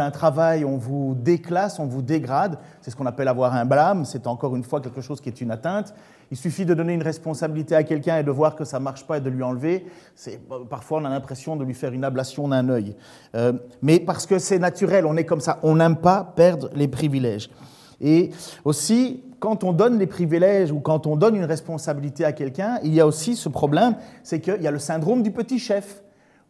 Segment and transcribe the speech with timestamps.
[0.00, 2.58] un travail, on vous déclasse, on vous dégrade.
[2.80, 4.04] C'est ce qu'on appelle avoir un blâme.
[4.04, 5.94] C'est encore une fois quelque chose qui est une atteinte.
[6.30, 9.06] Il suffit de donner une responsabilité à quelqu'un et de voir que ça ne marche
[9.06, 9.86] pas et de lui enlever.
[10.68, 12.96] Parfois, on a l'impression de lui faire une ablation d'un œil.
[13.34, 15.58] Euh, mais parce que c'est naturel, on est comme ça.
[15.62, 17.50] On n'aime pas perdre les privilèges.
[18.00, 18.30] Et
[18.64, 22.94] aussi, quand on donne les privilèges ou quand on donne une responsabilité à quelqu'un, il
[22.94, 26.02] y a aussi ce problème, c'est qu'il y a le syndrome du petit chef.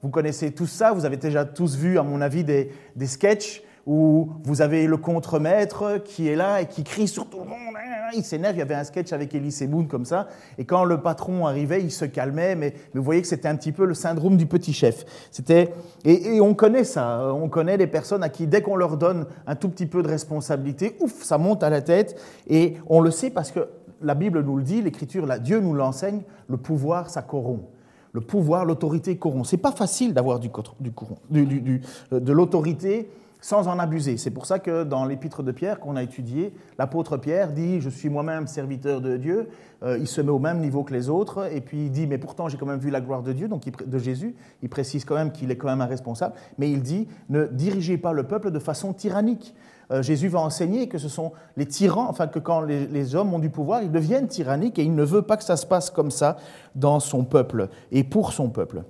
[0.03, 3.63] Vous connaissez tout ça, vous avez déjà tous vu, à mon avis, des, des sketchs
[3.89, 7.75] où vous avez le contremaître qui est là et qui crie sur tout le monde,
[7.75, 8.55] hein, hein, il s'énerve.
[8.55, 11.83] Il y avait un sketch avec Elise Boone comme ça, et quand le patron arrivait,
[11.83, 14.75] il se calmait, mais, vous voyez que c'était un petit peu le syndrome du petit
[14.75, 15.07] chef.
[15.31, 15.73] C'était,
[16.05, 19.57] et, on connaît ça, on connaît les personnes à qui, dès qu'on leur donne un
[19.57, 23.31] tout petit peu de responsabilité, ouf, ça monte à la tête, et on le sait
[23.31, 23.69] parce que
[24.03, 27.65] la Bible nous le dit, l'Écriture, Dieu nous l'enseigne, le pouvoir, ça corrompt
[28.19, 29.47] le pouvoir, l'autorité corrompt.
[29.47, 30.51] C'est pas facile d'avoir du,
[31.31, 33.09] du, du, de l'autorité
[33.41, 34.17] sans en abuser.
[34.17, 37.89] C'est pour ça que dans l'épître de Pierre qu'on a étudié, l'apôtre Pierre dit Je
[37.89, 39.49] suis moi-même serviteur de Dieu.
[39.85, 41.49] Euh, il se met au même niveau que les autres.
[41.53, 43.63] Et puis il dit Mais pourtant, j'ai quand même vu la gloire de Dieu, donc
[43.69, 44.35] de Jésus.
[44.63, 46.35] Il précise quand même qu'il est quand même un responsable.
[46.59, 49.55] Mais il dit Ne dirigez pas le peuple de façon tyrannique.
[49.91, 53.39] Euh, Jésus va enseigner que ce sont les tyrans, enfin que quand les, hommes ont
[53.39, 56.11] du pouvoir, ils deviennent tyranniques et il ne veut pas que ça se passe comme
[56.11, 56.37] ça
[56.75, 58.83] dans son peuple et pour son peuple.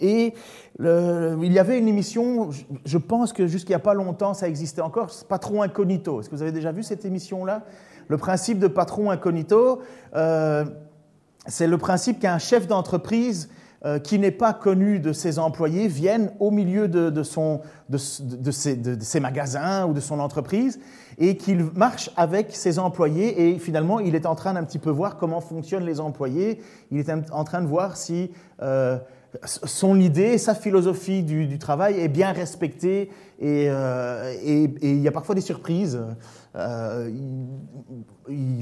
[0.00, 0.34] Et
[0.80, 2.50] il y avait une émission,
[2.84, 6.20] je pense que jusqu'il n'y a pas longtemps, ça existait encore, Patron Incognito.
[6.20, 7.64] Est-ce que vous avez déjà vu cette émission-là?
[8.06, 9.82] Le principe de Patron Incognito,
[10.14, 10.64] euh,
[11.46, 13.50] c'est le principe qu'un chef d'entreprise
[13.84, 18.76] euh, qui n'est pas connu de ses employés vienne au milieu de, son, de, ses,
[18.76, 20.80] de, ses, magasins ou de son entreprise
[21.18, 24.90] et qu'il marche avec ses employés et finalement il est en train d'un petit peu
[24.90, 28.32] voir comment fonctionnent les employés, il est en train de voir si...
[28.62, 28.98] Euh,
[29.44, 33.10] son idée, sa philosophie du, travail est bien respectée
[33.42, 36.00] euh, et, il y a parfois des surprises.
[36.56, 37.10] Euh,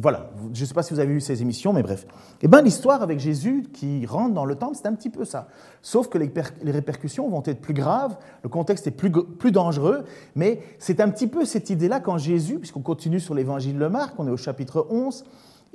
[0.02, 2.06] voilà, je ne sais pas si vous avez vu ces émissions, mais bref.
[2.42, 5.48] Eh bien, l'histoire avec Jésus qui rentre dans le temple, c'est un petit peu ça.
[5.82, 6.30] Sauf que les,
[6.70, 10.04] répercussions vont être plus graves, le contexte est plus, plus dangereux,
[10.34, 14.14] mais c'est un petit peu cette idée-là quand Jésus, puisqu'on continue sur l'évangile de Marc,
[14.18, 15.24] on est au chapitre 11,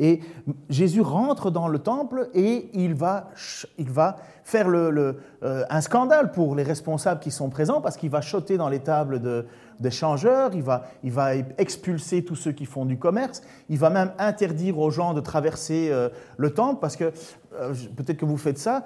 [0.01, 0.19] et
[0.67, 3.29] Jésus rentre dans le temple et il va,
[3.77, 8.09] il va faire le, euh, un scandale pour les responsables qui sont présents parce qu'il
[8.09, 9.45] va choter dans les tables de,
[9.79, 13.91] des changeurs, il va, il va expulser tous ceux qui font du commerce, il va
[13.91, 17.13] même interdire aux gens de traverser euh, le temple parce que
[17.53, 18.83] euh, peut-être que vous faites ça.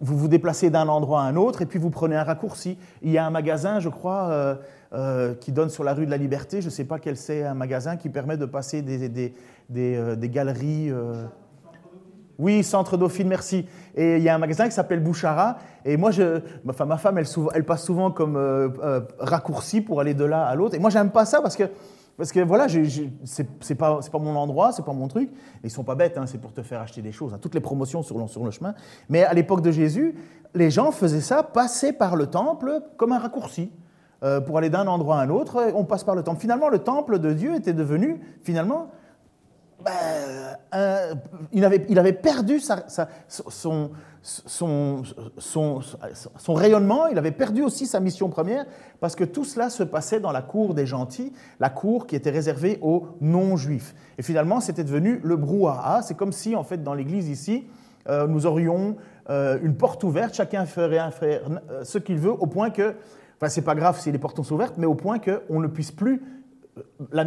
[0.00, 2.76] vous vous déplacez d'un endroit à un autre et puis vous prenez un raccourci.
[3.00, 4.58] Il y a un magasin, je crois,
[5.40, 6.60] qui donne sur la rue de la Liberté.
[6.60, 9.34] Je ne sais pas quel c'est, un magasin qui permet de passer des,
[9.76, 10.90] euh, galeries.
[10.90, 11.24] Euh...
[12.38, 13.66] Oui, Centre Dauphine, merci.
[13.96, 15.58] Et il y a un magasin qui s'appelle Bouchara.
[15.84, 16.10] Et moi,
[16.68, 20.76] enfin, ma femme, elle, passe souvent comme euh, raccourci pour aller de là à l'autre.
[20.76, 21.64] Et moi, j'aime pas ça parce que,
[22.16, 22.66] parce que voilà,
[23.24, 25.30] c'est pas, pas mon endroit, c'est pas mon truc.
[25.64, 27.36] ils sont pas bêtes, hein, c'est pour te faire acheter des choses.
[27.42, 28.74] Toutes les promotions sur, sur le chemin.
[29.08, 30.14] Mais à l'époque de Jésus,
[30.54, 33.72] les gens faisaient ça, passer par le temple comme un raccourci.
[34.24, 36.40] Euh, pour aller d'un endroit à un autre, on passe par le temple.
[36.40, 38.90] Finalement, le temple de Dieu était devenu, finalement,
[39.84, 39.92] ben,
[41.52, 43.92] il, avait, il, avait, perdu son,
[44.22, 45.02] son,
[45.38, 48.66] son, rayonnement, il avait perdu aussi sa mission première,
[48.98, 52.30] parce que tout cela se passait dans la cour des gentils, la cour qui était
[52.30, 53.94] réservée aux non-juifs.
[54.18, 56.02] Et finalement, c'était devenu le brouhaha.
[56.02, 57.68] C'est comme si, en fait, dans l'église ici,
[58.08, 58.96] euh, nous aurions
[59.30, 60.98] euh, une porte ouverte, chacun ferait
[61.84, 62.96] ce qu'il veut, au point que
[63.40, 65.92] Enfin, c'est pas grave si les portes sont ouvertes, mais au point qu'on ne puisse
[65.92, 66.22] plus
[67.14, 67.24] euh,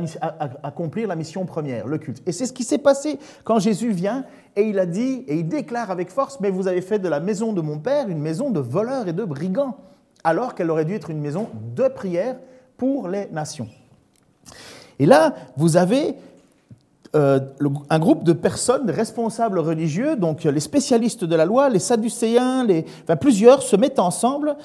[0.63, 2.21] accomplir la mission première, le culte.
[2.25, 5.47] Et c'est ce qui s'est passé quand Jésus vient et il a dit, et il
[5.47, 8.49] déclare avec force, mais vous avez fait de la maison de mon Père une maison
[8.49, 9.77] de voleurs et de brigands,
[10.23, 12.35] alors qu'elle aurait dû être une maison de prière
[12.75, 13.69] pour les nations.
[14.99, 16.15] Et là, vous avez
[17.15, 17.39] euh,
[17.89, 22.85] un groupe de personnes, responsables religieux, donc les spécialistes de la loi, les sadducéens, les,
[23.19, 24.55] plusieurs se mettent ensemble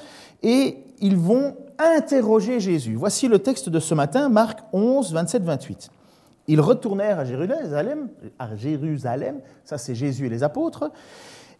[0.43, 2.95] et ils vont interroger Jésus.
[2.95, 5.89] Voici le texte de ce matin, Marc 11, 27, 28.
[6.47, 8.09] Ils retournèrent à Jérusalem,
[8.39, 10.91] à Jérusalem, ça c'est Jésus et les apôtres,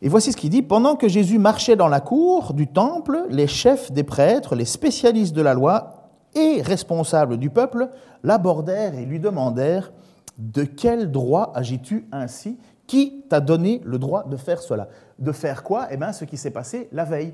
[0.01, 3.47] et voici ce qu'il dit, pendant que Jésus marchait dans la cour du temple, les
[3.47, 7.89] chefs des prêtres, les spécialistes de la loi et responsables du peuple
[8.23, 9.91] l'abordèrent et lui demandèrent,
[10.37, 12.59] de quel droit agis-tu ainsi?
[12.85, 14.87] Qui t'a donné le droit de faire cela?
[15.17, 15.87] De faire quoi?
[15.89, 17.33] Eh bien, ce qui s'est passé la veille.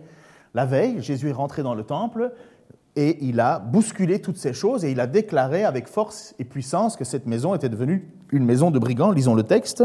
[0.54, 2.32] La veille, Jésus est rentré dans le temple
[2.96, 6.96] et il a bousculé toutes ces choses et il a déclaré avec force et puissance
[6.96, 9.12] que cette maison était devenue une maison de brigands.
[9.12, 9.84] Lisons le texte.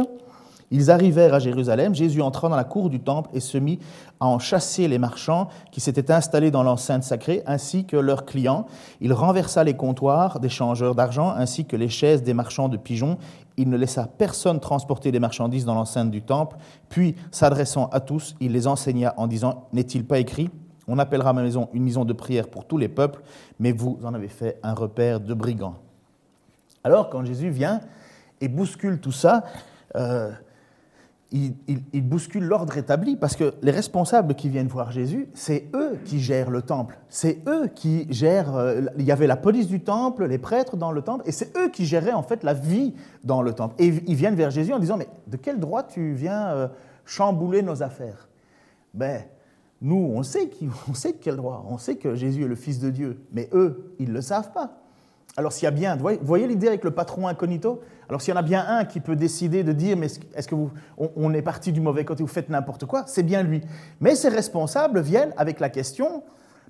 [0.71, 3.79] Ils arrivèrent à Jérusalem, Jésus entra dans la cour du temple et se mit
[4.21, 8.67] à en chasser les marchands qui s'étaient installés dans l'enceinte sacrée, ainsi que leurs clients.
[9.01, 13.17] Il renversa les comptoirs des changeurs d'argent, ainsi que les chaises des marchands de pigeons.
[13.57, 16.57] Il ne laissa personne transporter des marchandises dans l'enceinte du temple.
[16.91, 20.51] Puis, s'adressant à tous, il les enseigna en disant, N'est-il pas écrit
[20.87, 23.23] On appellera ma maison une maison de prière pour tous les peuples,
[23.59, 25.77] mais vous en avez fait un repère de brigands.
[26.85, 27.81] Alors, quand Jésus vient
[28.41, 29.45] et bouscule tout ça,
[29.97, 30.31] euh,
[31.31, 36.21] il, bouscule l'ordre établi parce que les responsables qui viennent voir Jésus, c'est eux qui
[36.21, 36.99] gèrent le temple.
[37.11, 38.57] C'est eux qui gèrent.
[38.57, 41.55] Euh, il y avait la police du temple, les prêtres dans le temple, et c'est
[41.59, 42.95] eux qui géraient en fait la vie
[43.25, 43.75] dans le temple.
[43.79, 46.69] Et ils viennent vers Jésus en disant Mais de quel droit tu viens euh,
[47.05, 48.29] chambouler nos affaires?
[48.95, 49.23] Ben,
[49.83, 50.49] nous, on sait,
[50.89, 51.67] on sait de quel droit.
[51.69, 54.53] On sait que Jésus est le Fils de Dieu, mais eux, ils ne le savent
[54.53, 54.79] pas.
[55.37, 57.81] Alors s'il y a bien, vous voyez, l'idée avec le patron incognito?
[58.09, 60.55] Alors s'il y en a bien un qui peut décider de dire, mais est-ce que
[60.55, 63.63] vous, on, est parti du mauvais côté, vous faites n'importe quoi, c'est bien lui.
[64.01, 66.23] Mais ces responsables viennent avec la question,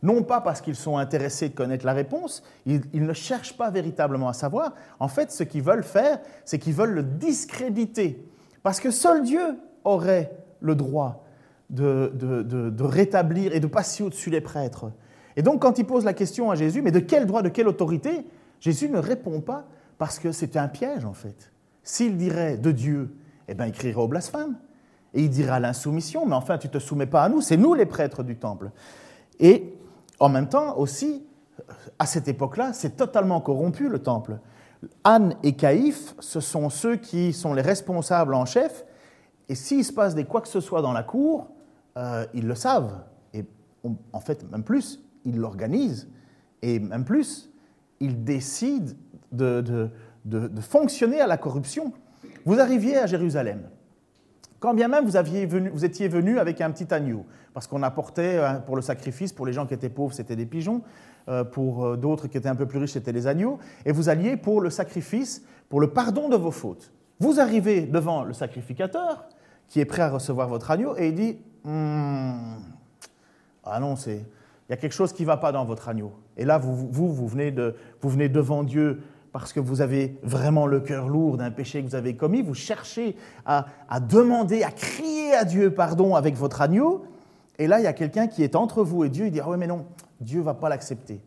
[0.03, 4.29] non pas parce qu'ils sont intéressés de connaître la réponse, ils, ne cherchent pas véritablement
[4.29, 4.75] à savoir.
[4.99, 8.25] En fait, ce qu'ils veulent faire, c'est qu'ils veulent le discréditer.
[8.65, 11.25] Parce que seul Dieu aurait le droit
[11.71, 14.91] de, de rétablir et de passer au-dessus des prêtres.
[15.37, 17.69] Et donc quand ils posent la question à Jésus, mais de quel droit, de quelle
[17.69, 18.27] autorité
[18.59, 19.67] Jésus ne répond pas
[19.99, 21.53] parce que c'est un piège en fait.
[21.83, 23.15] S'il dirait de Dieu,
[23.49, 24.57] eh bien il crierait au blasphème.
[25.15, 27.57] Et il dirait à l'insoumission, mais enfin tu ne te soumets pas à nous, c'est
[27.57, 28.71] nous les prêtres du temple.
[29.41, 29.75] Et
[30.21, 31.25] en même temps aussi,
[31.99, 34.39] à cette époque-là, c'est totalement corrompu le temple.
[35.05, 38.85] Anne et Caïphe, ce sont ceux qui sont les responsables en chef,
[39.49, 41.49] et s'il se passe des quoi que ce soit dans la cour,
[41.97, 43.03] euh, ils le savent.
[43.33, 43.45] Et
[44.13, 46.09] en fait, même plus, ils l'organisent.
[46.63, 47.51] Et même plus,
[48.01, 48.97] il décide
[49.33, 49.91] de,
[50.61, 51.93] fonctionner à la corruption.
[52.45, 53.63] Vous arriviez à Jérusalem.
[54.61, 58.39] Quand bien même vous, aviez vous étiez venu avec un petit agneau, parce qu'on apportait
[58.39, 60.83] euh, pour le sacrifice, pour les gens qui étaient pauvres, c'était des pigeons,
[61.29, 64.09] euh, pour euh, d'autres qui étaient un peu plus riches, c'était des agneaux, et vous
[64.09, 66.93] alliez pour le sacrifice, pour le pardon de vos fautes.
[67.21, 69.29] Vous arrivez devant le sacrificateur,
[69.69, 72.57] qui est prêt à recevoir votre agneau, et il dit hmm,
[73.63, 74.25] Ah non, c'est
[74.69, 76.13] il y a quelque chose qui ne va pas dans votre agneau.
[76.37, 79.01] Et là, vous, vous, vous, venez de, vous venez devant Dieu
[79.33, 82.43] parce que vous avez vraiment le cœur lourd d'un péché que vous avez commis.
[82.43, 83.67] Vous cherchez à,
[84.01, 87.05] demander, à crier à Dieu pardon avec votre agneau.
[87.59, 89.27] Et là, il y a quelqu'un qui est entre vous et Dieu.
[89.27, 89.87] Il dit Ah ouais, mais non,
[90.21, 91.21] Dieu va pas l'accepter.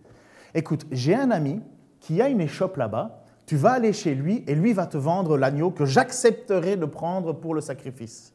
[0.54, 1.62] Écoute, j'ai un ami
[2.00, 3.24] qui a une échoppe là-bas.
[3.46, 7.34] Tu vas aller chez lui et lui va te vendre l'agneau que j'accepterai de prendre
[7.34, 8.34] pour le sacrifice.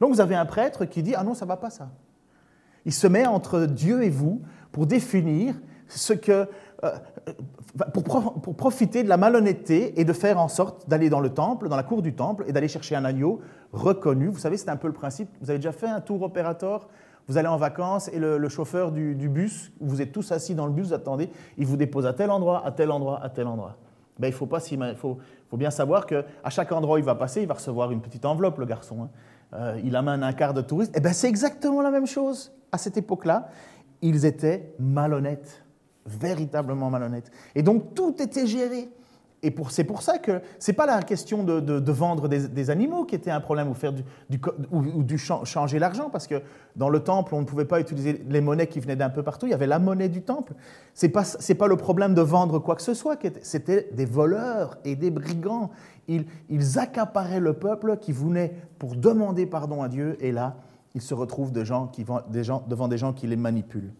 [0.00, 1.90] Donc vous avez un prêtre qui dit Ah non, ça va pas ça.
[2.84, 4.42] Il se met entre Dieu et vous
[4.72, 5.54] pour définir
[5.96, 6.48] ce que,
[6.84, 6.90] euh,
[7.92, 8.04] pour,
[8.40, 11.76] pour, profiter de la malhonnêteté et de faire en sorte d'aller dans le temple, dans
[11.76, 13.40] la cour du temple, et d'aller chercher un agneau
[13.72, 14.28] reconnu.
[14.28, 15.28] Vous savez, c'est un peu le principe.
[15.40, 16.88] Vous avez déjà fait un tour opérateur?
[17.28, 20.72] Vous allez en vacances et le, chauffeur du, bus, vous êtes tous assis dans le
[20.72, 23.76] bus, vous attendez, il vous dépose à tel endroit, à tel endroit, à tel endroit.
[24.18, 25.16] Ben, il faut, pas, il faut,
[25.52, 28.58] bien savoir qu'à chaque endroit où il va passer, il va recevoir une petite enveloppe,
[28.58, 29.04] le garçon.
[29.04, 29.10] Hein.
[29.52, 30.92] Euh, il amène un quart de touriste.
[30.96, 32.52] Eh ben, c'est exactement la même chose.
[32.72, 33.48] À cette époque-là,
[34.02, 35.64] ils étaient malhonnêtes,
[36.06, 37.30] véritablement malhonnêtes.
[37.54, 38.88] Et donc, tout était géré.
[39.42, 43.14] Et c'est pour ça que ce n'est pas la question de, vendre des, animaux qui
[43.14, 44.04] était un problème ou, faire du,
[44.70, 46.42] ou, du changer l'argent, parce que
[46.76, 49.46] dans le temple, on ne pouvait pas utiliser les monnaies qui venaient d'un peu partout,
[49.46, 50.52] il y avait la monnaie du temple.
[50.94, 51.24] Ce n'est pas,
[51.58, 55.70] pas le problème de vendre quoi que ce soit, c'était des voleurs et des brigands.
[56.06, 60.56] Ils, ils accaparaient le peuple qui venait pour demander pardon à Dieu, et là,
[60.94, 63.92] ils se retrouvent de gens qui, des gens, devant des gens qui les manipulent.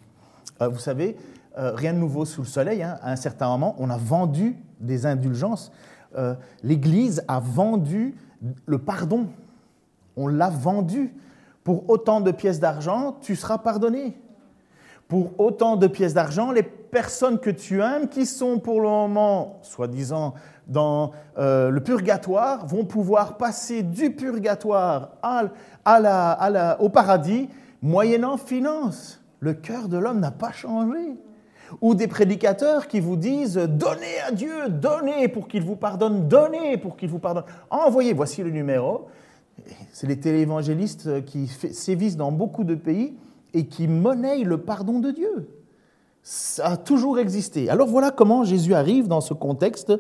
[0.61, 1.17] Euh, vous savez,
[1.59, 2.83] euh, rien de nouveau sous le soleil.
[2.83, 2.99] Hein.
[3.03, 5.73] À un certain moment, on a vendu des indulgences.
[6.17, 8.15] Euh, L'Église a vendu
[8.67, 9.27] le pardon.
[10.17, 11.15] On l'a vendu.
[11.65, 14.17] Pour autant de pièces d'argent, tu seras pardonné.
[15.09, 19.59] Pour autant de pièces d'argent, les personnes que tu aimes, qui sont pour le moment,
[19.63, 20.35] soi-disant,
[20.69, 25.11] dans euh, le purgatoire, vont pouvoir passer du purgatoire
[26.79, 27.49] au paradis,
[27.83, 29.21] moyennant finance.
[29.41, 31.19] Le cœur de l'homme n'a pas changé
[31.81, 36.77] ou des prédicateurs qui vous disent donnez à Dieu, donnez pour qu'il vous pardonne, donnez
[36.79, 37.45] pour qu'il vous pardonne.
[37.71, 39.09] Envoyez, voici le numéro.
[39.93, 43.15] C'est les téléévangélistes qui sévissent dans beaucoup de pays
[43.53, 45.49] et qui monnaient le pardon de Dieu.
[46.23, 47.69] Ça a toujours existé.
[47.71, 49.93] Alors voilà comment Jésus arrive dans ce contexte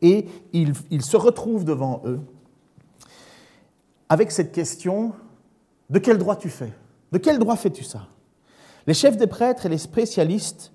[0.00, 2.20] et il, il se retrouve devant eux
[4.08, 5.12] avec cette question
[5.88, 6.72] de quel droit tu fais?
[7.12, 8.08] De quel droit fais-tu ça?
[8.86, 10.71] Les chefs des prêtres et les spécialistes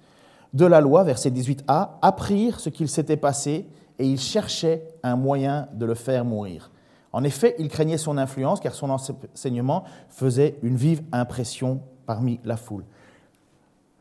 [0.57, 3.67] de la loi, verset 18a, apprirent ce qu'il s'était passé
[3.99, 6.71] et ils cherchaient un moyen de le faire mourir.
[7.13, 12.57] En effet, il craignait son influence car son enseignement faisait une vive impression parmi la
[12.57, 12.85] foule.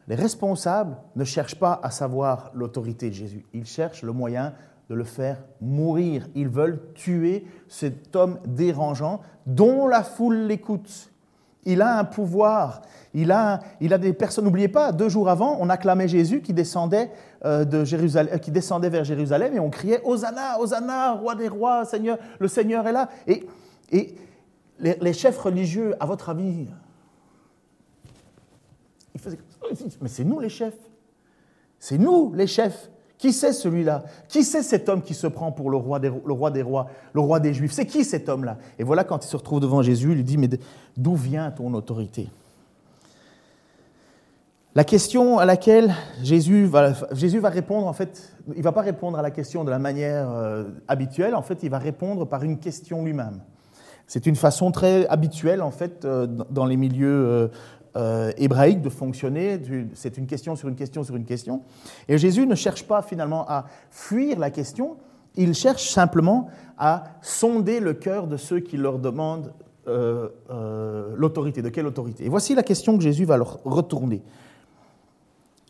[0.08, 4.54] Les responsables ne cherchent pas à savoir l'autorité de Jésus, ils cherchent le moyen
[4.88, 6.26] de le faire mourir.
[6.34, 11.10] Ils veulent tuer cet homme dérangeant dont la foule l'écoute.
[11.66, 12.80] Il a un pouvoir,
[13.12, 14.44] il a, des personnes.
[14.44, 17.10] N'oubliez pas, deux jours avant, on acclamait Jésus qui descendait,
[17.44, 22.18] euh, euh, qui descendait vers Jérusalem et on criait Hosanna, Hosanna, roi des rois, Seigneur,
[22.38, 23.08] le Seigneur est là.
[23.26, 23.44] Et,
[23.90, 24.14] et
[24.78, 26.68] les, chefs religieux, à votre avis,
[29.14, 29.38] ils faisaient,
[30.00, 30.78] mais c'est nous les chefs.
[31.78, 32.90] C'est nous les chefs.
[33.18, 34.04] Qui c'est celui-là?
[34.28, 37.54] Qui c'est cet homme qui se prend pour le roi des, rois, le roi des
[37.54, 37.72] Juifs?
[37.72, 38.58] C'est qui cet homme-là?
[38.78, 40.48] Et voilà quand il se retrouve devant Jésus, il lui dit, mais
[40.96, 42.28] d'où vient ton autorité?
[44.74, 46.92] La question à laquelle Jésus va,
[47.48, 50.64] répondre, en fait, il ne va pas répondre à la question de la manière euh,
[50.86, 53.40] habituelle, en fait, il va répondre par une question lui-même.
[54.06, 57.50] C'est une façon très habituelle, en fait, euh, dans les milieux
[57.96, 59.58] euh, hébraïque de fonctionner.
[59.94, 61.62] C'est une question sur une question sur une question.
[62.08, 64.96] Et Jésus ne cherche pas finalement à fuir la question,
[65.34, 69.52] il cherche simplement à sonder le cœur de ceux qui leur demandent
[69.88, 71.62] euh, euh, l'autorité.
[71.62, 72.26] De quelle autorité?
[72.26, 74.22] Et voici la question que Jésus va leur retourner.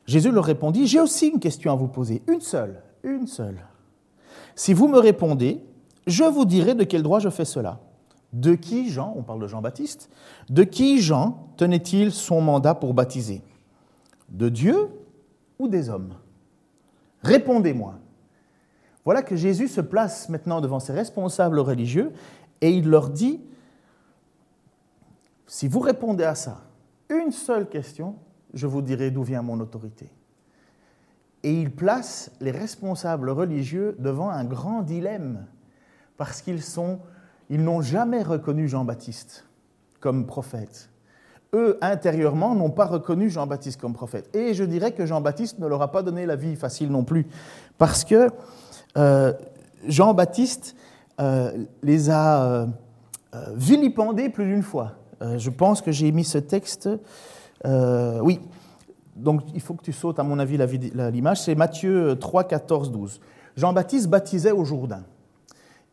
[0.07, 3.59] Jésus leur répondit, j'ai aussi une question à vous poser, une seule, une seule.
[4.55, 5.61] Si vous me répondez,
[6.07, 7.81] je vous dirai de quel droit je fais cela.
[8.37, 10.11] De qui Jean, on parle de Jean-Baptiste,
[10.51, 13.43] de qui Jean tenait-il son mandat pour baptiser?
[14.29, 14.91] De Dieu
[15.59, 16.13] ou des hommes?
[17.23, 17.95] Répondez-moi.
[19.07, 22.13] Voilà que Jésus se place maintenant devant ses responsables religieux
[22.61, 23.41] et il leur dit,
[25.47, 26.61] si vous répondez à ça,
[27.09, 28.17] une seule question,
[28.53, 30.11] je vous dirai d'où vient mon autorité.
[31.43, 35.47] Et il place les responsables religieux devant un grand dilemme,
[36.19, 37.01] parce qu'ils sont
[37.51, 39.45] ils n'ont jamais reconnu Jean-Baptiste
[40.01, 40.91] comme prophète.
[41.55, 44.35] Eux, intérieurement, n'ont pas reconnu Jean-Baptiste comme prophète.
[44.35, 47.27] Et je dirais que Jean-Baptiste ne leur a pas donné la vie facile non plus,
[47.79, 48.29] parce que
[48.97, 49.33] euh,
[49.87, 50.75] Jean-Baptiste
[51.21, 52.67] euh, les a euh,
[53.55, 54.93] vilipendés plus d'une fois.
[55.21, 56.89] je pense que j'ai mis ce texte.
[57.65, 58.41] oui,
[59.15, 61.41] donc il faut que tu sautes, à mon avis, l'image.
[61.43, 63.21] C'est Matthieu 3, 14, 12.
[63.57, 65.05] Jean-Baptiste baptisait au Jourdain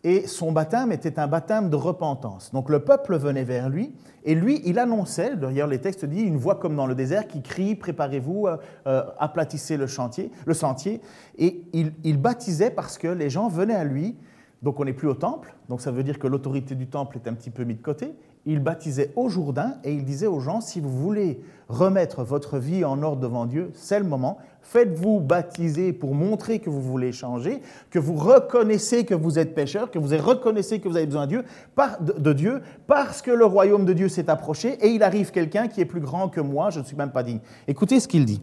[0.03, 2.51] et son baptême était un baptême de repentance.
[2.51, 3.95] Donc le peuple venait vers lui,
[4.25, 7.41] et lui, il annonçait, d'ailleurs les textes disent, une voix comme dans le désert qui
[7.41, 8.57] crie, préparez-vous, euh,
[8.87, 11.01] euh, aplatissez le, chantier, le sentier,
[11.37, 14.15] et il, il baptisait parce que les gens venaient à lui,
[14.61, 17.29] donc on n'est plus au temple, donc ça veut dire que l'autorité du temple est
[17.29, 18.13] un petit peu mise de côté,
[18.45, 22.83] il baptisait au Jourdain et il disait aux gens, si vous voulez remettre votre vie
[22.83, 24.37] en ordre devant Dieu, c'est le moment.
[24.63, 29.91] Faites-vous baptiser pour montrer que vous voulez changer, que vous reconnaissez que vous êtes pécheur,
[29.91, 31.43] que vous reconnaissez que vous avez besoin de Dieu,
[31.99, 35.81] de Dieu, parce que le royaume de Dieu s'est approché et il arrive quelqu'un qui
[35.81, 37.41] est plus grand que moi, je ne suis même pas digne.
[37.67, 38.41] Écoutez ce qu'il dit.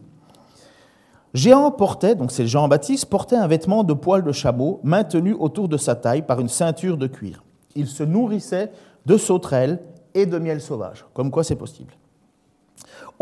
[1.33, 5.77] Jean portait, donc c'est Jean-Baptiste, portait un vêtement de poil de chameau maintenu autour de
[5.77, 7.43] sa taille par une ceinture de cuir.
[7.75, 8.71] Il se nourrissait
[9.05, 9.79] de sauterelles
[10.13, 11.93] et de miel sauvage, comme quoi c'est possible.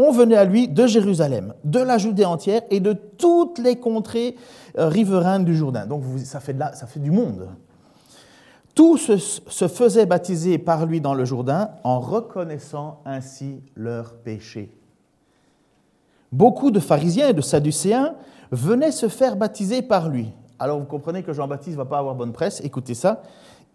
[0.02, 4.38] On venait à lui de Jérusalem, de la Judée entière et de toutes les contrées
[4.78, 5.86] euh, riveraines du Jourdain.
[5.86, 7.50] Donc ça fait, ça fait du monde.
[8.74, 14.72] Tous se, se faisaient baptiser par lui dans le Jourdain en reconnaissant ainsi leurs péchés.
[16.32, 18.16] Beaucoup de pharisiens et de sadducéens
[18.52, 20.32] venaient se faire baptiser par lui.
[20.60, 23.22] Alors vous comprenez que Jean-Baptiste ne va pas avoir bonne presse, écoutez ça.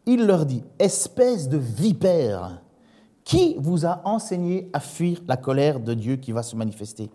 [0.07, 2.63] Il leur dit, espèce de vipère,
[3.25, 7.11] qui vous a enseigné à fuir la colère de Dieu qui va se manifester?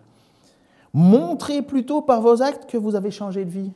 [0.93, 3.71] Montrez plutôt par vos actes que vous avez changé de vie.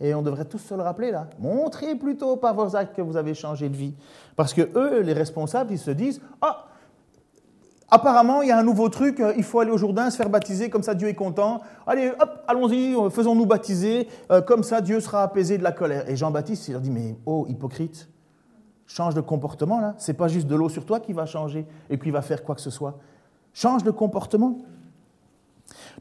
[0.00, 1.28] Et on devrait tous se le rappeler là.
[1.38, 3.94] Montrez plutôt par vos actes que vous avez changé de vie.
[4.34, 6.68] Parce que eux, les responsables, ils se disent Ah,
[7.90, 10.70] apparemment, il y a un nouveau truc, il faut aller au Jourdain, se faire baptiser,
[10.70, 11.60] comme ça Dieu est content.
[11.86, 16.08] Allez, hop, allons-y, faisons-nous baptiser, euh, comme ça Dieu sera apaisé de la colère.
[16.08, 18.08] Et Jean-Baptiste, il leur dit Mais oh, hypocrite,
[18.92, 19.94] Change de comportement, là.
[19.98, 22.42] Ce n'est pas juste de l'eau sur toi qui va changer et qui va faire
[22.42, 22.98] quoi que ce soit.
[23.54, 24.58] Change de comportement.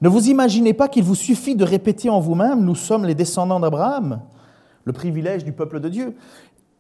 [0.01, 3.59] Ne vous imaginez pas qu'il vous suffit de répéter en vous-même Nous sommes les descendants
[3.59, 4.21] d'Abraham,
[4.85, 6.15] le privilège du peuple de Dieu.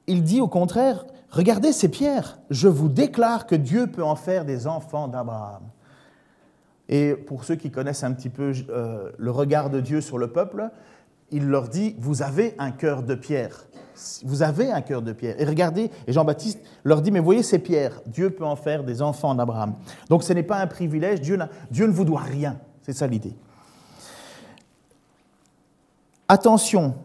[0.07, 4.45] Il dit au contraire Regardez ces pierres, je vous déclare que Dieu peut en faire
[4.45, 5.61] des enfants d'Abraham.
[6.87, 10.29] Et pour ceux qui connaissent un petit peu euh, le regard de Dieu sur le
[10.31, 10.71] peuple,
[11.31, 13.65] il leur dit Vous avez un cœur de pierre.
[14.23, 15.35] Vous avez un cœur de pierre.
[15.39, 19.01] Et regardez, et Jean-Baptiste leur dit, mais voyez ces pierres, Dieu peut en faire des
[19.01, 19.75] enfants d'Abraham.
[20.09, 21.37] Donc ce n'est pas un privilège, Dieu,
[21.69, 22.57] Dieu ne vous doit rien.
[22.81, 23.35] C'est ça l'idée.
[26.27, 26.95] Attention,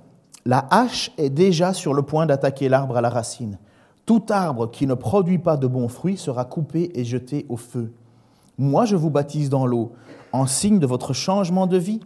[0.45, 3.59] la hache est déjà sur le point d'attaquer l'arbre à la racine.
[4.07, 7.93] Tout arbre qui ne produit pas de bons fruits sera coupé et jeté au feu.
[8.59, 9.93] Moi, je vous baptise dans l'eau,
[10.33, 12.00] en signe de votre changement de vie,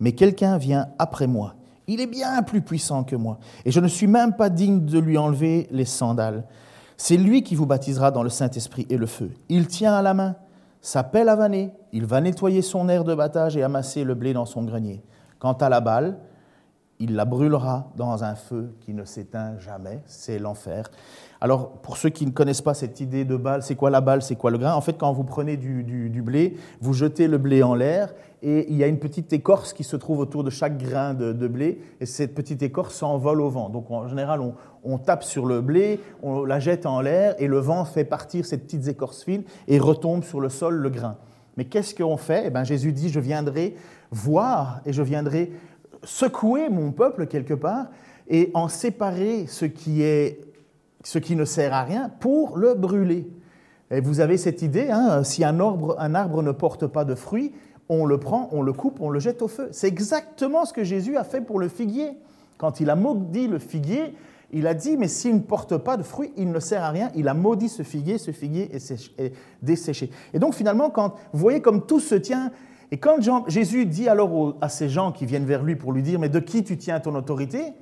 [0.00, 1.54] mais quelqu'un vient après moi.
[1.86, 4.98] Il est bien plus puissant que moi, et je ne suis même pas digne de
[4.98, 6.44] lui enlever les sandales.
[6.96, 9.30] C'est lui qui vous baptisera dans le Saint-Esprit et le feu.
[9.48, 10.36] Il tient à la main
[10.84, 14.32] sa pelle à vanner, il va nettoyer son air de battage et amasser le blé
[14.32, 15.00] dans son grenier.
[15.38, 16.18] Quant à la balle,
[16.98, 20.90] il la brûlera dans un feu qui ne s'éteint jamais, c'est l'enfer.
[21.42, 24.22] Alors, pour ceux qui ne connaissent pas cette idée de balle, c'est quoi la balle,
[24.22, 24.74] c'est quoi le grain?
[24.74, 28.76] En fait, quand vous prenez du, blé, vous jetez le blé en l'air et il
[28.76, 32.06] y a une petite écorce qui se trouve autour de chaque grain de, blé et
[32.06, 33.70] cette petite écorce s'envole au vent.
[33.70, 34.40] Donc, en général,
[34.84, 38.46] on, tape sur le blé, on la jette en l'air et le vent fait partir
[38.46, 41.16] ces petites écorces fines et retombe sur le sol le grain.
[41.56, 42.44] Mais qu'est-ce qu'on fait?
[42.46, 43.74] Eh bien, Jésus dit, je viendrai
[44.12, 45.50] voir et je viendrai
[46.04, 47.86] secouer mon peuple quelque part
[48.28, 50.51] et en séparer ce qui, est,
[51.02, 53.28] ce qui ne sert à rien pour le brûler.
[53.90, 57.14] Et vous avez cette idée, hein, si un arbre, un arbre ne porte pas de
[57.14, 57.52] fruits,
[57.88, 59.68] on le prend, on le coupe, on le jette au feu.
[59.72, 62.12] C'est exactement ce que Jésus a fait pour le figuier.
[62.56, 64.14] Quand il a maudit le figuier,
[64.52, 67.10] il a dit, mais s'il ne porte pas de fruits, il ne sert à rien.
[67.14, 69.32] Il a maudit ce figuier, ce figuier est,
[69.62, 70.10] desséché.
[70.32, 72.50] Et donc finalement, quand vous voyez comme tout se tient,
[72.90, 73.18] et quand
[73.48, 76.38] Jésus dit alors à ces gens qui viennent vers lui pour lui dire, mais de
[76.38, 77.72] qui tu tiens ton autorité?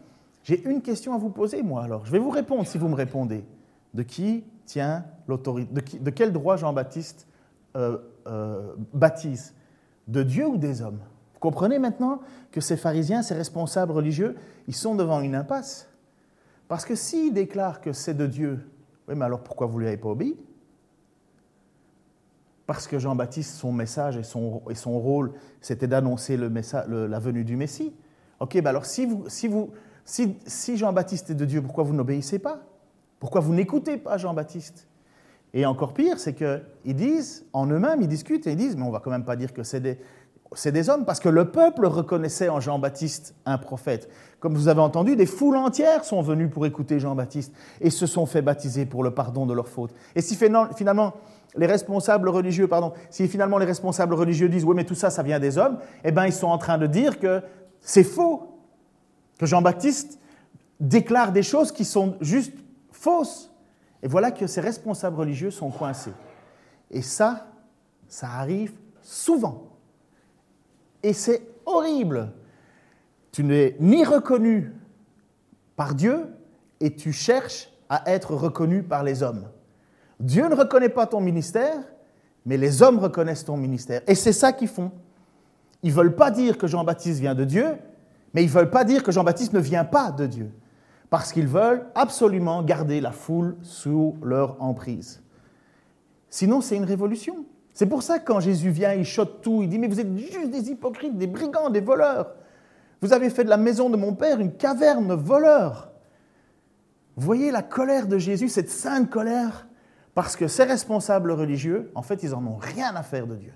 [0.43, 2.07] J'ai une question à vous poser, moi alors.
[2.07, 3.45] Je vais vous répondre si vous me répondez.
[3.93, 7.27] De qui tient l'autorité de, quel droit Jean-Baptiste
[7.77, 9.55] euh, euh, baptise?
[10.09, 11.01] De Dieu ou des hommes?
[11.35, 12.21] Vous comprenez maintenant
[12.53, 14.37] que ces pharisiens, ces responsables religieux,
[14.69, 15.89] ils sont devant une impasse?
[16.69, 18.71] Parce que s'ils déclarent que c'est de Dieu,
[19.09, 20.37] oui, mais alors pourquoi vous ne lui avez pas obéi?
[22.67, 26.49] Parce que Jean-Baptiste, son message et son, et son rôle, c'était d'annoncer le
[27.09, 27.93] la venue du Messie.
[28.39, 29.71] Ok, ben alors si, vous, si, vous,
[30.11, 32.59] si, Jean-Baptiste est de Dieu, pourquoi vous n'obéissez pas?
[33.19, 34.89] Pourquoi vous n'écoutez pas Jean-Baptiste?
[35.53, 38.91] Et encore pire, c'est qu'ils disent, en eux-mêmes, ils discutent et ils disent, mais on
[38.91, 39.99] va quand même pas dire que c'est des,
[40.53, 44.09] c'est des hommes, parce que le peuple reconnaissait en Jean-Baptiste un prophète.
[44.41, 48.27] Comme vous avez entendu, des foules entières sont venues pour écouter Jean-Baptiste et se sont
[48.27, 49.95] fait baptiser pour le pardon de leurs fautes.
[50.15, 51.15] Et si finalement
[51.57, 55.23] les responsables religieux, pardon, si finalement les responsables religieux disent oui mais tout ça ça
[55.23, 57.43] vient des hommes, eh bien ils sont en train de dire que
[57.81, 58.60] c'est faux,
[59.41, 60.19] que Jean-Baptiste
[60.81, 62.53] déclare des choses qui sont juste
[62.93, 63.51] fausses.
[64.03, 66.13] Et voilà que ces responsables religieux sont coincés.
[66.91, 67.47] Et ça,
[68.07, 69.69] ça arrive souvent.
[71.03, 72.35] Et c'est horrible.
[73.33, 74.75] Tu n'es ni reconnu
[75.75, 76.29] par Dieu
[76.79, 79.49] et tu cherches à être reconnu par les hommes.
[80.19, 81.79] Dieu ne reconnaît pas ton ministère,
[82.45, 84.03] mais les hommes reconnaissent ton ministère.
[84.07, 84.93] Et c'est ça qu'ils font.
[85.83, 87.79] Ils ne veulent pas dire que Jean-Baptiste vient de Dieu,
[88.33, 90.53] mais ils ne veulent pas dire que Jean-Baptiste ne vient pas de Dieu,
[91.11, 95.23] parce qu'ils veulent absolument garder la foule sous leur emprise.
[96.29, 97.45] Sinon, c'est une révolution.
[97.73, 100.17] C'est pour ça que quand Jésus vient, il chote tout, il dit, mais vous êtes
[100.17, 102.35] juste des hypocrites, des brigands, des voleurs.
[103.01, 105.91] Vous avez fait de la maison de mon Père une caverne de voleurs.
[107.17, 109.67] Vous voyez la colère de Jésus, cette sainte colère?
[110.15, 113.53] Parce que ces responsables religieux, en fait, ils n'en ont rien à faire de Dieu.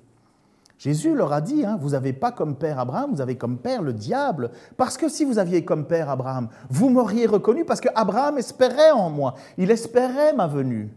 [0.78, 3.82] Jésus leur a dit, hein, vous n'avez pas comme père Abraham, vous avez comme père
[3.82, 4.50] le diable.
[4.76, 8.90] Parce que si vous aviez comme père Abraham, vous m'auriez reconnu parce que Abraham espérait
[8.90, 10.90] en moi, il espérait ma venue.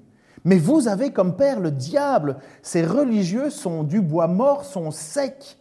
[0.44, 2.38] Mais vous avez comme père le diable.
[2.62, 5.58] Ces religieux sont du bois mort, sont secs.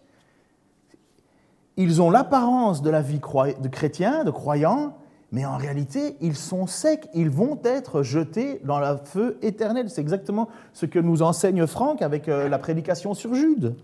[1.77, 3.21] Ils ont l'apparence de la vie
[3.61, 4.95] de chrétien, de croyant,
[5.33, 9.91] mais en réalité, ils sont secs, ils vont être jetés dans le feu éternel.
[9.91, 13.75] C'est exactement ce que nous enseigne Franck avec euh, la prédication sur Jude.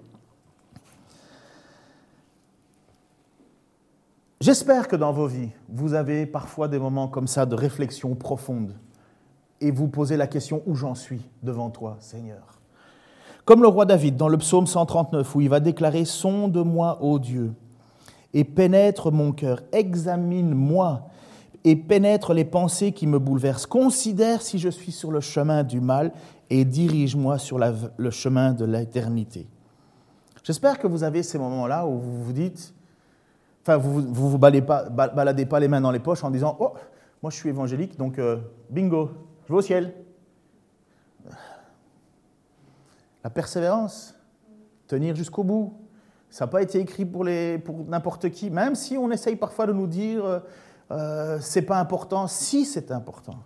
[4.42, 8.74] J'espère que dans vos vies, vous avez parfois des moments comme ça de réflexion profonde
[9.60, 12.58] et vous posez la question où j'en suis devant toi, Seigneur?
[13.44, 17.52] Comme le roi David dans le psaume 139 où il va déclarer Sonde-moi, ô Dieu,
[18.34, 21.06] et pénètre mon cœur, examine-moi
[21.62, 23.66] et pénètre les pensées qui me bouleversent.
[23.66, 26.10] Considère si je suis sur le chemin du mal
[26.50, 29.46] et dirige-moi sur le chemin de l'éternité.
[30.42, 32.74] J'espère que vous avez ces moments-là où vous vous dites,
[33.62, 36.56] enfin, vous ne vous, baladez, pas, baladez pas les mains dans les poches en disant
[36.60, 36.72] Oh,
[37.22, 38.38] moi je suis évangélique, donc euh,
[38.70, 39.10] bingo,
[39.46, 39.94] je vais au ciel.
[43.24, 44.14] La persévérance,
[44.88, 45.74] tenir jusqu'au bout,
[46.28, 47.26] ça n'a pas été écrit pour,
[47.64, 50.40] pour n'importe qui, même si on essaye parfois de nous dire euh,
[50.90, 52.26] euh, c'est pas important.
[52.26, 53.36] Si c'est important.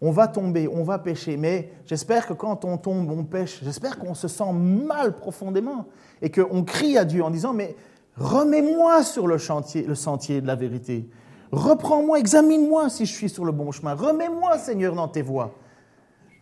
[0.00, 3.98] On va tomber, on va pécher, mais j'espère que quand on tombe, on pêche, j'espère
[3.98, 5.86] qu'on se sent mal profondément
[6.22, 7.74] et qu'on crie à Dieu en disant, mais
[8.18, 11.08] remets-moi sur le, chantier, le sentier de la vérité.
[11.52, 15.52] reprends-moi, examine-moi si je suis sur le bon chemin, remets-moi Seigneur dans tes voies.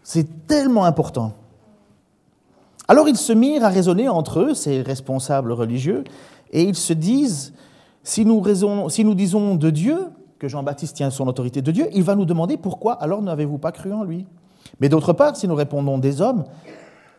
[0.03, 1.33] C'est tellement important.
[2.89, 6.05] Alors ils se mirent à raisonner entre eux, ces responsables religieux,
[6.53, 7.55] et ils se disent,
[8.03, 8.43] si nous,
[8.89, 9.99] si nous disons de Dieu,
[10.39, 13.73] que Jean-Baptiste tient son autorité de Dieu, il va nous demander pourquoi alors n'avez-vous pas
[13.73, 14.27] cru en lui
[14.81, 16.45] Mais d'autre part, si nous répondons des hommes,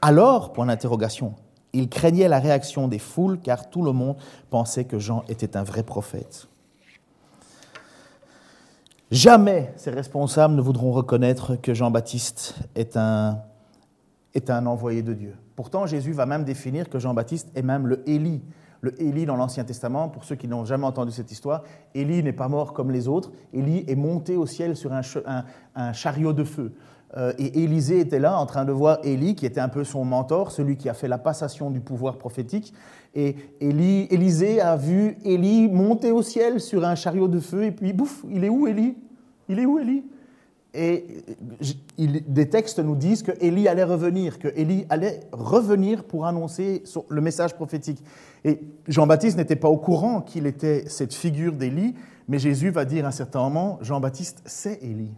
[0.02, 1.34] alors, point d'interrogation,
[1.73, 4.15] il craignait la réaction des foules car tout le monde
[4.49, 6.47] pensait que Jean était un vrai prophète.
[9.12, 13.39] Jamais ces responsables ne voudront reconnaître que Jean-Baptiste est un,
[14.34, 15.36] est un envoyé de Dieu.
[15.56, 18.41] Pourtant, Jésus va même définir que Jean-Baptiste est même le Élie.
[18.82, 21.63] Le Élie dans l'Ancien Testament, pour ceux qui n'ont jamais entendu cette histoire,
[21.95, 23.32] Élie n'est pas mort comme les autres.
[23.53, 25.01] Élie est monté au ciel sur un,
[25.75, 26.73] un chariot de feu.
[27.15, 30.04] Euh, et Élisée était là en train de voir Élie, qui était un peu son
[30.04, 32.74] mentor, celui qui a fait la passation du pouvoir prophétique.
[33.15, 37.72] Et Élie, Élisée a vu Élie monter au ciel sur un chariot de feu, et
[37.72, 38.98] puis bouf, il est où Élie?
[39.48, 40.04] Il est où Élie?
[40.74, 41.24] Et
[41.98, 47.22] des textes nous disent que Élie allait revenir, que Élie allait revenir pour annoncer le
[47.22, 48.04] message prophétique.
[48.43, 51.96] Et Jean-Baptiste n'était pas au courant qu'il était cette figure d'Élie,
[52.28, 55.13] mais Jésus va dire à un certain moment, Jean-Baptiste, c'est Élie.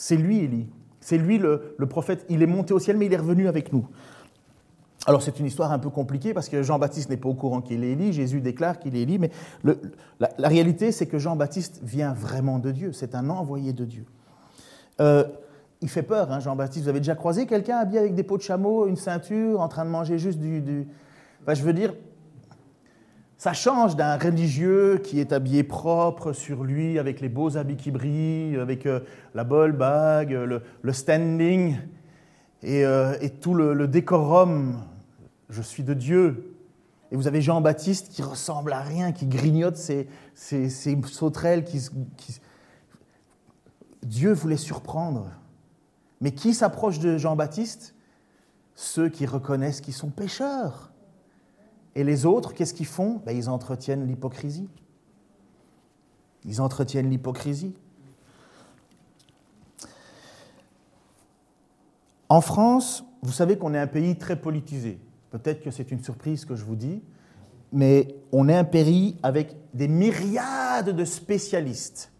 [0.00, 0.66] C'est lui, Élie.
[1.00, 2.24] C'est lui le, prophète.
[2.30, 3.86] Il est monté au ciel, mais il est revenu avec nous.
[5.06, 7.84] Alors c'est une histoire un peu compliquée parce que Jean-Baptiste n'est pas au courant qu'il
[7.84, 9.30] est Élie, Jésus déclare qu'il est Élie, mais
[10.18, 14.04] la, réalité c'est que Jean-Baptiste vient vraiment de Dieu, c'est un envoyé de Dieu.
[15.00, 15.24] Euh,
[15.82, 16.84] il fait peur, hein, Jean-Baptiste.
[16.84, 19.84] Vous avez déjà croisé quelqu'un habillé avec des peaux de chameau, une ceinture, en train
[19.84, 20.60] de manger juste du...
[20.60, 20.88] du...
[21.46, 21.94] je veux dire,
[23.40, 27.90] ça change d'un religieux qui est habillé propre sur lui, avec les beaux habits qui
[27.90, 29.00] brillent, avec euh,
[29.34, 31.78] la bol bag, le, standing
[32.64, 34.84] euh, et, tout le, décorum.
[35.48, 36.54] Je suis de Dieu.
[37.10, 40.06] Et vous avez Jean-Baptiste qui ressemble à rien, qui grignote ses,
[41.06, 41.64] sauterelles.
[44.02, 45.30] Dieu voulait surprendre.
[46.20, 47.94] Mais qui s'approche de Jean-Baptiste?
[48.74, 50.89] Ceux qui reconnaissent qu'ils sont pécheurs.
[51.94, 53.20] Et les autres, qu'est-ce qu'ils font?
[53.24, 54.68] Ben, Ils entretiennent l'hypocrisie.
[56.44, 57.74] Ils entretiennent l'hypocrisie.
[62.28, 64.98] En France, vous savez qu'on est un pays très politisé.
[65.30, 67.02] Peut-être que c'est une surprise que je vous dis,
[67.72, 72.12] mais on est un pays avec des myriades de spécialistes.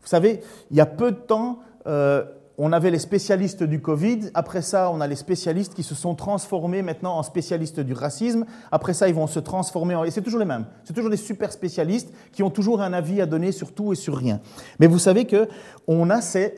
[0.00, 2.24] Vous savez, il y a peu de temps, euh,
[2.62, 6.14] on avait les spécialistes du Covid, après ça, on a les spécialistes qui se sont
[6.14, 10.04] transformés maintenant en spécialistes du racisme, après ça, ils vont se transformer en...
[10.04, 13.22] Et c'est toujours les mêmes, c'est toujours des super spécialistes qui ont toujours un avis
[13.22, 14.40] à donner sur tout et sur rien.
[14.78, 15.48] Mais vous savez que
[15.86, 16.54] on, a ces,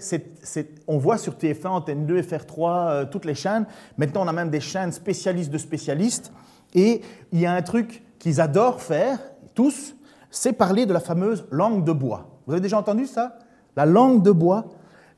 [0.89, 4.51] on voit sur TF1, Antenne 2, FR3, euh, toutes les chaînes, maintenant on a même
[4.51, 6.33] des chaînes spécialistes de spécialistes,
[6.75, 9.21] et il y a un truc qu'ils adorent faire,
[9.55, 9.95] tous,
[10.33, 12.41] c'est parler de la fameuse langue de bois.
[12.49, 13.39] Vous avez déjà entendu ça?
[13.77, 14.67] La langue de bois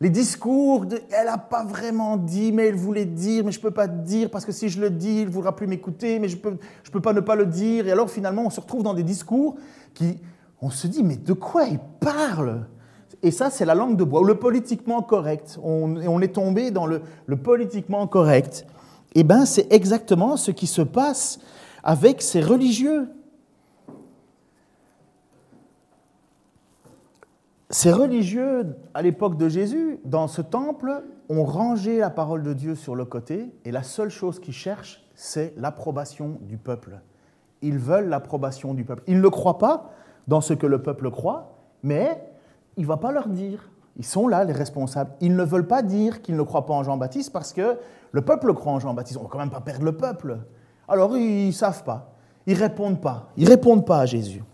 [0.00, 3.70] les discours, elle n'a pas vraiment dit, mais elle voulait dire, mais je ne peux
[3.70, 6.36] pas dire, parce que si je le dis, il ne voudra plus m'écouter, mais je
[6.36, 7.86] ne peux, je peux pas ne pas le dire.
[7.86, 9.56] Et alors finalement, on se retrouve dans des discours
[9.94, 10.18] qui,
[10.60, 12.66] on se dit, mais de quoi il parle?
[13.22, 15.58] Et ça, c'est la langue de bois, ou le politiquement correct.
[15.62, 18.66] On, on est tombé dans le, le politiquement correct.
[19.14, 21.38] Eh bien, c'est exactement ce qui se passe
[21.82, 23.08] avec ces religieux.
[27.74, 32.76] Ces religieux, à l'époque de Jésus, dans ce temple, ont rangé la parole de Dieu
[32.76, 37.00] sur le côté, et la seule chose qu'ils cherchent, c'est l'approbation du peuple.
[37.62, 39.02] Ils veulent l'approbation du peuple.
[39.08, 39.90] Ils ne croient pas
[40.28, 42.24] dans ce que le peuple croit, mais
[42.76, 43.68] il ne va pas leur dire.
[43.96, 45.10] Ils sont là, les responsables.
[45.20, 47.76] Ils ne veulent pas dire qu'ils ne croient pas en Jean-Baptiste parce que
[48.12, 49.18] le peuple croit en Jean-Baptiste.
[49.18, 50.38] On ne va quand même pas perdre le peuple.
[50.86, 52.14] Alors ils ne savent pas.
[52.46, 53.32] Ils répondent pas.
[53.36, 54.44] Ils répondent pas à Jésus.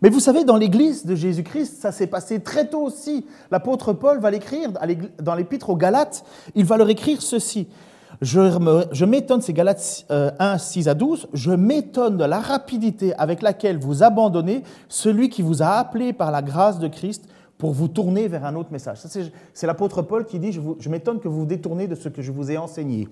[0.00, 3.26] Mais vous savez, dans l'Église de Jésus-Christ, ça s'est passé très tôt aussi.
[3.50, 4.70] L'apôtre Paul va l'écrire
[5.20, 7.68] dans l'épître aux Galates, il va leur écrire ceci.
[8.20, 13.78] Je m'étonne, c'est Galates 1, 6 à 12, je m'étonne de la rapidité avec laquelle
[13.78, 17.24] vous abandonnez celui qui vous a appelé par la grâce de Christ
[17.58, 18.98] pour vous tourner vers un autre message.
[19.54, 22.32] C'est l'apôtre Paul qui dit, je, m'étonne que vous vous détournez de ce que je
[22.32, 23.08] vous ai enseigné.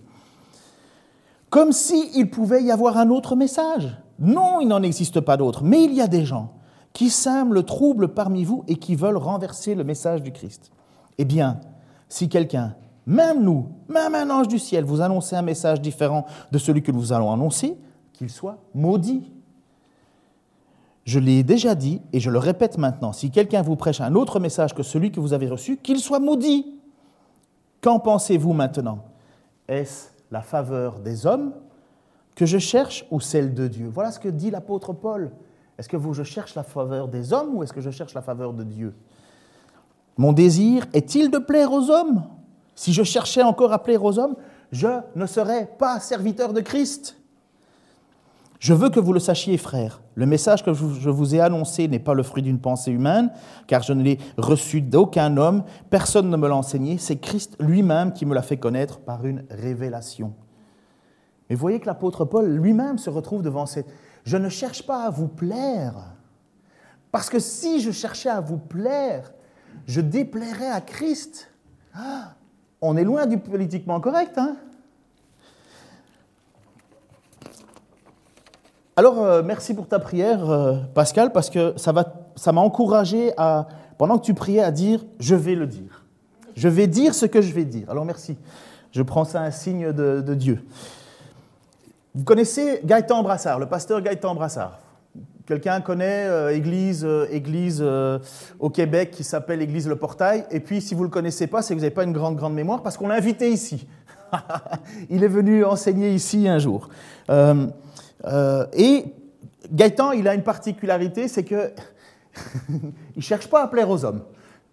[1.50, 3.96] Comme s'il pouvait y avoir un autre message.
[4.20, 6.52] Non, il n'en existe pas d'autre, mais il y a des gens
[6.92, 10.70] qui sèment le trouble parmi vous et qui veulent renverser le message du Christ.
[11.18, 11.60] Eh bien,
[12.08, 16.58] si quelqu'un, même nous, même un ange du ciel, vous annonce un message différent de
[16.58, 17.78] celui que nous allons annoncer,
[18.12, 19.32] qu'il soit maudit.
[21.04, 24.38] Je l'ai déjà dit et je le répète maintenant, si quelqu'un vous prêche un autre
[24.38, 26.78] message que celui que vous avez reçu, qu'il soit maudit.
[27.80, 28.98] Qu'en pensez-vous maintenant?
[29.66, 31.52] Est-ce la faveur des hommes
[32.46, 35.32] je cherche ou celle de Dieu Voilà ce que dit l'apôtre Paul.
[35.78, 38.52] Est-ce que je cherche la faveur des hommes ou est-ce que je cherche la faveur
[38.52, 38.94] de Dieu?
[40.18, 42.24] Mon désir est-il de plaire aux hommes?
[42.74, 44.36] Si je cherchais encore à plaire aux hommes,
[44.72, 47.16] je ne serais pas serviteur de Christ.
[48.58, 50.02] Je veux que vous le sachiez, frères.
[50.14, 53.32] Le message que je vous ai annoncé n'est pas le fruit d'une pensée humaine,
[53.66, 58.12] car je ne l'ai reçu d'aucun homme, personne ne me l'a enseigné, c'est Christ lui-même
[58.12, 60.34] qui me l'a fait connaître par une révélation.
[61.50, 63.88] Mais voyez que l'apôtre Paul lui-même se retrouve devant cette...
[64.24, 65.94] Je ne cherche pas à vous plaire,
[67.10, 69.32] parce que si je cherchais à vous plaire,
[69.86, 71.50] je déplairais à Christ.
[71.94, 72.34] Ah,
[72.80, 74.56] on est loin du politiquement correct, hein?
[78.96, 83.66] Alors, euh, merci pour ta prière, euh, Pascal, parce que ça m'a ça encouragé, à,
[83.96, 86.04] pendant que tu priais, à dire Je vais le dire.
[86.54, 87.88] Je vais dire ce que je vais dire.
[87.90, 88.36] Alors, merci.
[88.92, 90.62] Je prends ça un signe de, Dieu.
[92.14, 94.80] Vous connaissez Gaëtan Brassard, le pasteur Gaëtan Brassard?
[95.46, 97.84] Quelqu'un connaît euh, église, église
[98.58, 100.44] au Québec qui s'appelle Église Le Portail?
[100.50, 102.36] Et puis, si vous ne le connaissez pas, c'est que vous n'avez pas une grande,
[102.36, 103.86] grande mémoire parce qu'on l'a invité ici.
[105.10, 106.88] Il est venu enseigner ici un jour.
[108.26, 109.04] Euh, et
[109.70, 111.72] Gaëtan, il a une particularité, c'est que
[113.16, 114.22] il cherche pas à plaire aux hommes.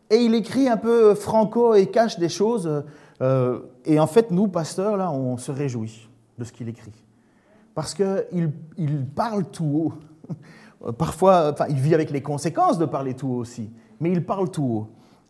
[0.10, 2.84] Et il écrit un peu franco et cache des choses.
[3.21, 6.93] Euh, et en fait, nous, pasteurs, là, on se réjouit de ce qu'il écrit.
[7.77, 9.93] Parce qu'il il parle tout
[10.83, 10.93] haut.
[10.97, 14.49] Parfois, enfin, il vit avec les conséquences de parler tout haut aussi, mais il parle
[14.49, 14.87] tout haut.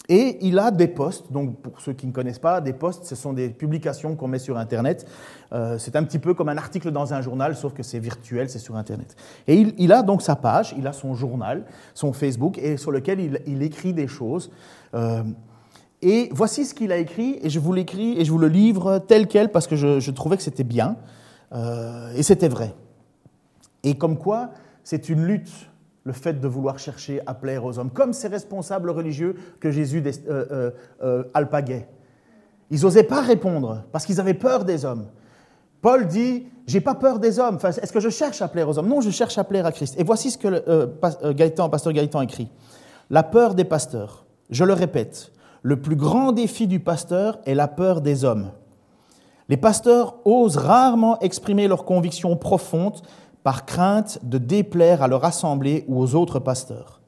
[0.07, 3.15] Et il a des posts, donc pour ceux qui ne connaissent pas, des posts, ce
[3.15, 5.05] sont des publications qu'on met sur Internet.
[5.51, 8.49] Euh, c'est un petit peu comme un article dans un journal, sauf que c'est virtuel,
[8.49, 9.17] c'est sur Internet.
[9.45, 13.41] Et il, a donc sa page, il a son journal, son Facebook, et sur lequel
[13.45, 14.51] il, écrit des choses.
[14.93, 15.21] Euh,
[16.01, 18.99] et voici ce qu'il a écrit, et je vous l'écris et je vous le livre
[18.99, 20.95] tel quel parce que je, trouvais que c'était bien,
[21.53, 22.73] euh, et c'était vrai.
[23.83, 24.51] Et comme quoi,
[24.83, 25.69] c'est une lutte
[26.07, 30.01] le fait de vouloir chercher à plaire aux hommes, comme ces responsables religieux que Jésus
[30.05, 30.71] euh, euh,
[31.03, 31.89] euh, alpaguait.
[32.71, 35.07] Ils n'osaient pas répondre parce qu'ils avaient peur des hommes.
[35.81, 37.57] Paul dit, j'ai pas peur des hommes.
[37.61, 38.87] Est-ce que je cherche à plaire aux hommes?
[38.87, 39.95] Non, je cherche à plaire à Christ.
[39.99, 42.49] Et voici ce que le, Gaëtan, pasteur Gaëtan écrit.
[43.09, 44.25] La peur des pasteurs.
[44.49, 48.51] Je le répète, le plus grand défi du pasteur est la peur des hommes.
[49.49, 53.01] Les pasteurs osent rarement exprimer leurs convictions profondes
[53.43, 57.01] par crainte de déplaire à leur assemblée ou aux autres pasteurs.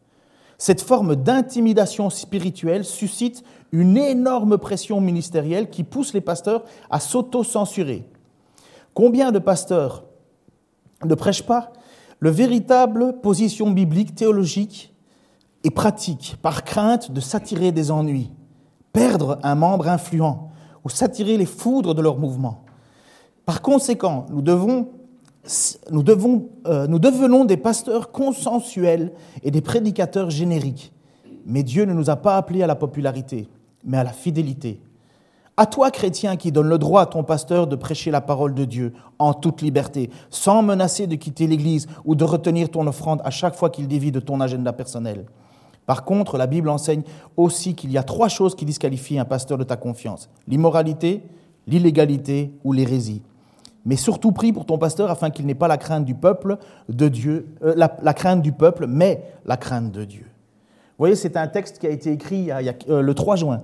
[0.57, 8.05] Cette forme d'intimidation spirituelle suscite une énorme pression ministérielle qui pousse les pasteurs à s'auto-censurer.
[8.93, 10.03] Combien de pasteurs
[11.05, 11.71] ne prêchent pas
[12.19, 14.93] le véritable position biblique, théologique
[15.63, 18.31] et pratique par crainte de s'attirer des ennuis,
[18.91, 20.48] perdre un membre influent
[20.83, 22.63] ou s'attirer les foudres de leur mouvement
[23.45, 24.89] Par conséquent, nous devons
[26.67, 29.13] euh, devenons des pasteurs consensuels
[29.43, 30.93] et des prédicateurs génériques.
[31.45, 33.47] Mais Dieu ne nous a pas appelés à la popularité,
[33.83, 34.81] mais à la fidélité.
[35.57, 38.63] À toi, chrétien, qui donne le droit à ton pasteur de prêcher la parole de
[38.63, 43.29] Dieu en toute liberté, sans menacer de quitter l'Église ou de retenir ton offrande à
[43.29, 45.25] chaque fois qu'il dévie de ton agenda personnel.
[45.89, 47.01] Par contre, la Bible enseigne
[47.35, 50.29] aussi qu'il y a trois choses qui disqualifient un pasteur de ta confiance.
[50.47, 51.23] L'immoralité,
[51.65, 53.23] l'illégalité ou l'hérésie
[53.85, 56.57] mais surtout prie pour ton pasteur afin qu'il n'ait pas la crainte du peuple
[56.89, 60.25] de Dieu, euh, la, crainte du peuple, mais la crainte de Dieu.
[60.25, 63.63] Vous voyez, c'est un texte qui a été écrit euh, le 3 juin.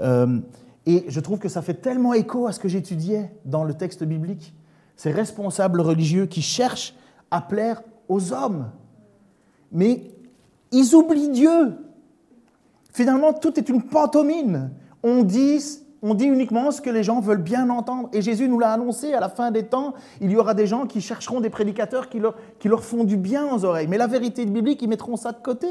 [0.00, 0.38] Euh,
[0.86, 4.02] et je trouve que ça fait tellement écho à ce que j'étudiais dans le texte
[4.02, 4.54] biblique.
[4.96, 6.94] Ces responsables religieux qui cherchent
[7.30, 8.70] à plaire aux hommes.
[9.72, 10.15] Mais
[10.72, 11.74] ils oublient Dieu.
[12.92, 14.70] Finalement, tout est une pantomime.
[15.02, 15.60] On dit
[16.02, 18.08] on dit uniquement ce que les gens veulent bien entendre.
[18.12, 20.86] Et Jésus nous l'a annoncé, à la fin des temps, il y aura des gens
[20.86, 23.88] qui chercheront des prédicateurs qui leur, font du bien aux oreilles.
[23.88, 25.66] Mais la vérité biblique, ils mettront ça de côté.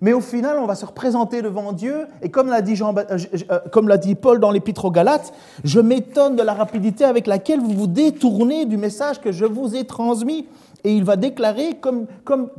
[0.00, 2.08] Mais au final, on va se représenter devant Dieu.
[2.20, 3.18] Et comme l'a dit, euh,
[3.50, 5.32] euh, comme l'a dit Paul dans l'Épître aux Galates,
[5.62, 9.76] je m'étonne de la rapidité avec laquelle vous vous détournez du message que je vous
[9.76, 10.46] ai transmis.
[10.84, 12.06] Et il va déclarer, comme,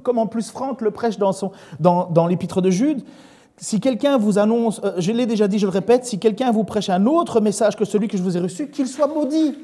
[0.05, 3.03] en plus Franck le prêche dans l'Épître de Jude,
[3.57, 6.63] si quelqu'un vous annonce, euh, je l'ai déjà dit, je le répète, si quelqu'un vous
[6.63, 9.57] prêche un autre message que celui que je vous ai reçu, qu'il soit maudit.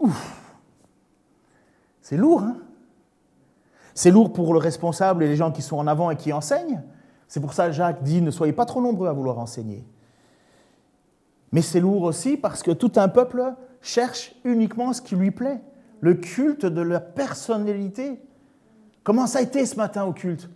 [0.00, 0.42] Ouf.
[2.02, 2.58] C'est lourd, hein
[3.94, 6.82] C'est lourd pour le responsable et les gens qui sont en avant et qui enseignent.
[7.26, 9.84] C'est pour ça que Jacques dit ne soyez pas trop nombreux à vouloir enseigner.
[11.52, 15.60] Mais c'est lourd aussi parce que tout un peuple cherche uniquement ce qui lui plaît,
[16.00, 18.20] le culte de la personnalité.
[19.02, 20.48] Comment ça a été ce matin au culte?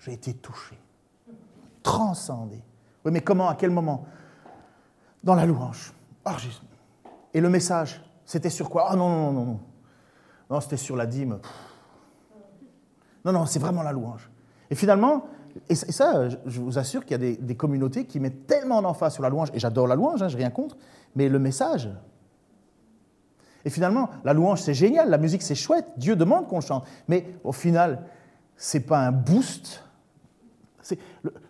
[0.00, 0.78] J'ai été touché,
[1.82, 2.62] transcendé.
[3.04, 4.06] Oui, mais comment, à quel moment?
[5.22, 5.92] Dans la louange.
[6.24, 6.30] Oh,
[7.34, 8.88] Et le message, c'était sur quoi?
[8.92, 9.60] Oh non, non, non, non.
[10.50, 11.40] Non, c'était sur la dîme.
[13.24, 14.30] Non, non, c'est vraiment la louange.
[14.70, 15.26] Et finalement,
[15.68, 19.14] et ça, je vous assure qu'il y a des, communautés qui mettent tellement en emphase
[19.14, 20.76] sur la louange, et j'adore la louange, hein, je n'ai rien contre,
[21.14, 21.90] mais le message.
[23.68, 27.26] Et finalement, la louange, c'est génial, la musique, c'est chouette, Dieu demande qu'on chante, mais
[27.44, 28.00] au final,
[28.56, 29.82] ce n'est pas un boost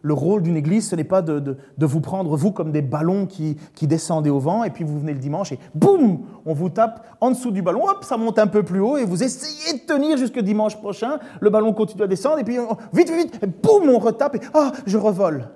[0.03, 3.57] le, rôle d'une église, ce n'est pas de, vous prendre, vous, comme des ballons qui,
[3.83, 7.31] descendaient au vent, et puis vous venez le dimanche et boum, on vous tape en
[7.31, 10.17] dessous du ballon, hop, ça monte un peu plus haut, et vous essayez de tenir
[10.17, 12.57] jusqu'à dimanche prochain, le ballon continue à descendre, et puis
[12.93, 15.51] vite, vite, boum, on retape, et ah, je revole.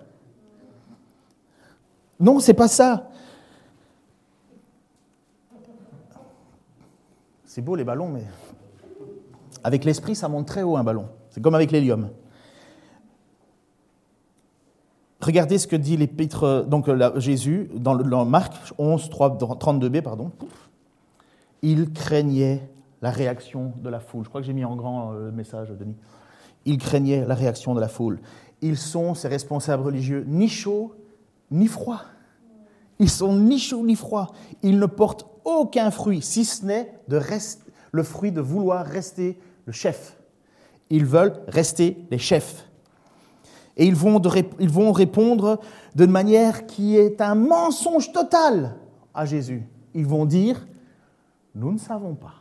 [2.21, 3.09] Non, c'est pas ça.
[7.55, 8.25] C'est beau les ballons, mais
[9.63, 11.09] avec l'esprit, ça monte très haut un ballon.
[11.29, 12.09] C'est comme avec l'hélium.
[15.21, 16.89] Regardez ce que dit l'épître, donc
[17.19, 20.33] Jésus, dans, Marc 11, 3, 32b, pardon.
[21.61, 22.71] Il craignait
[23.03, 24.25] la réaction de la foule.
[24.25, 25.97] Je crois que j'ai mis en grand euh, le message, Denis.
[26.65, 28.21] Il craignait la réaction de la foule.
[28.63, 30.95] Ils sont, ces responsables religieux, ni chauds
[31.51, 32.01] ni froids.
[32.99, 34.31] Ils sont ni chauds ni froids.
[34.63, 36.93] Ils ne portent aucun fruit, si ce n'est
[37.93, 40.17] le fruit de vouloir rester le chef.
[40.91, 42.67] Ils veulent rester les chefs.
[43.77, 44.21] Et ils vont,
[44.59, 45.61] ils vont répondre
[45.95, 48.77] d'une manière qui est un mensonge total
[49.15, 49.67] à Jésus.
[49.95, 50.67] Ils vont dire,
[51.55, 52.35] nous ne savons pas.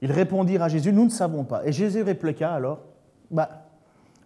[0.00, 1.64] Ils répondirent à Jésus, nous ne savons pas.
[1.66, 2.80] Et Jésus répliqua alors,
[3.30, 3.66] bah,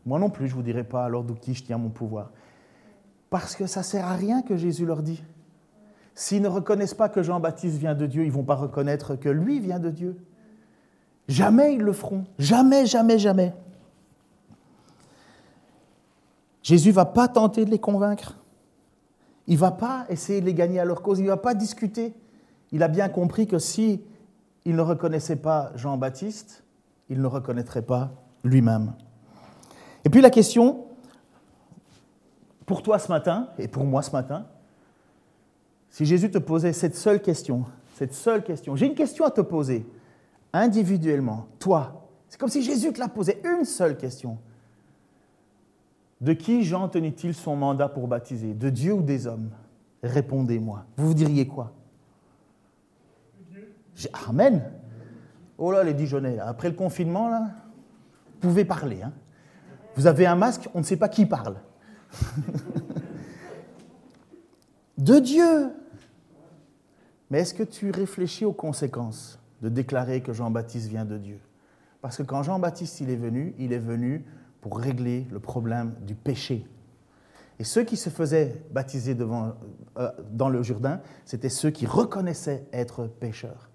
[0.04, 2.30] moi non plus, je ne vous dirai pas alors d'où qui je tiens mon pouvoir.
[3.28, 5.22] Parce que ça ne sert à rien que Jésus leur dit.
[6.18, 9.28] S'ils ne reconnaissent pas que Jean-Baptiste vient de Dieu, ils ne vont pas reconnaître que
[9.28, 10.16] lui vient de Dieu.
[11.28, 12.24] Jamais ils le feront.
[12.38, 13.54] Jamais, jamais, jamais.
[16.62, 18.38] Jésus ne va pas tenter de les convaincre.
[19.46, 21.18] Il ne va pas essayer de les gagner à leur cause.
[21.18, 22.14] Il ne va pas discuter.
[22.72, 24.02] Il a bien compris que si
[24.64, 26.64] il ne reconnaissait pas Jean-Baptiste,
[27.10, 28.10] il ne reconnaîtrait pas
[28.42, 28.94] lui-même.
[30.06, 30.86] Et puis la question,
[32.64, 34.46] pour toi ce matin, et pour moi ce matin,
[35.96, 39.40] si Jésus te posait cette seule question, cette seule question, j'ai une question à te
[39.40, 39.86] poser,
[40.52, 44.36] individuellement, toi, c'est comme si Jésus te la posait, une seule question.
[46.20, 48.52] De qui Jean tenait-il son mandat pour baptiser?
[48.52, 49.48] De Dieu ou des hommes?
[50.02, 50.84] Répondez-moi.
[50.98, 51.72] Vous vous diriez quoi?
[54.28, 54.70] Amen.
[55.56, 57.52] Oh là, les Dijonais, après le confinement, là,
[58.34, 59.00] vous pouvez parler.
[59.02, 59.14] Hein.
[59.94, 61.56] Vous avez un masque, on ne sait pas qui parle.
[64.98, 65.70] de Dieu.
[67.30, 71.40] Mais est-ce que tu réfléchis aux conséquences de déclarer que Jean-Baptiste vient de Dieu?
[72.00, 74.24] Parce que quand Jean-Baptiste il est venu, il est venu
[74.60, 76.66] pour régler le problème du péché.
[77.58, 79.54] Et ceux qui se faisaient baptiser devant,
[79.96, 83.70] euh, dans le Jourdain, c'était ceux qui reconnaissaient être pécheurs.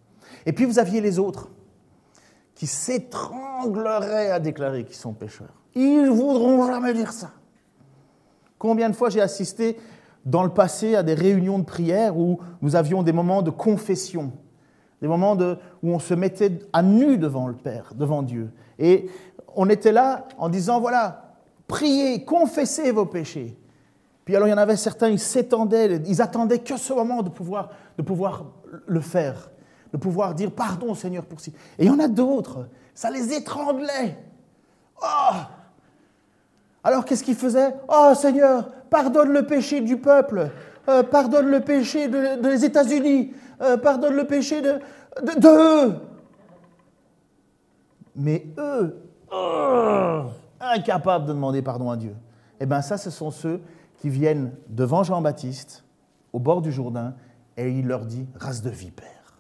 [0.46, 1.50] Et puis vous aviez les autres
[2.54, 5.62] qui s'étrangleraient à déclarer qu'ils sont pécheurs.
[5.74, 7.32] Ils ne voudront jamais dire ça.
[8.60, 9.78] Combien de fois j'ai assisté
[10.26, 14.32] dans le passé à des réunions de prière où nous avions des moments de confession,
[15.02, 18.52] des moments où on se mettait à nu devant le Père, devant Dieu.
[18.78, 19.10] Et
[19.56, 21.36] on était là en disant, voilà,
[21.68, 23.58] priez, confessez vos péchés.
[24.26, 27.30] Puis alors il y en avait certains, ils s'étendaient, ils attendaient que ce moment de
[27.30, 28.46] pouvoir, de pouvoir
[28.86, 29.50] le faire,
[29.92, 31.54] de pouvoir dire pardon Seigneur pour ci.
[31.80, 34.18] Et il y en a d'autres, ça les étranglait.
[36.84, 40.50] Alors qu'est-ce qu'ils faisaient Oh Seigneur, pardonne le péché du peuple,
[40.90, 44.80] euh, pardonne le péché des États-Unis, euh, pardonne le péché de,
[45.40, 45.96] de, eux.
[48.16, 48.98] Mais eux,
[50.60, 52.16] incapables de demander pardon à Dieu.
[52.60, 53.62] Eh bien ça, ce sont ceux
[53.98, 55.84] qui viennent devant Jean-Baptiste,
[56.34, 57.14] au bord du Jourdain,
[57.58, 59.38] et il leur dit, race de vipère,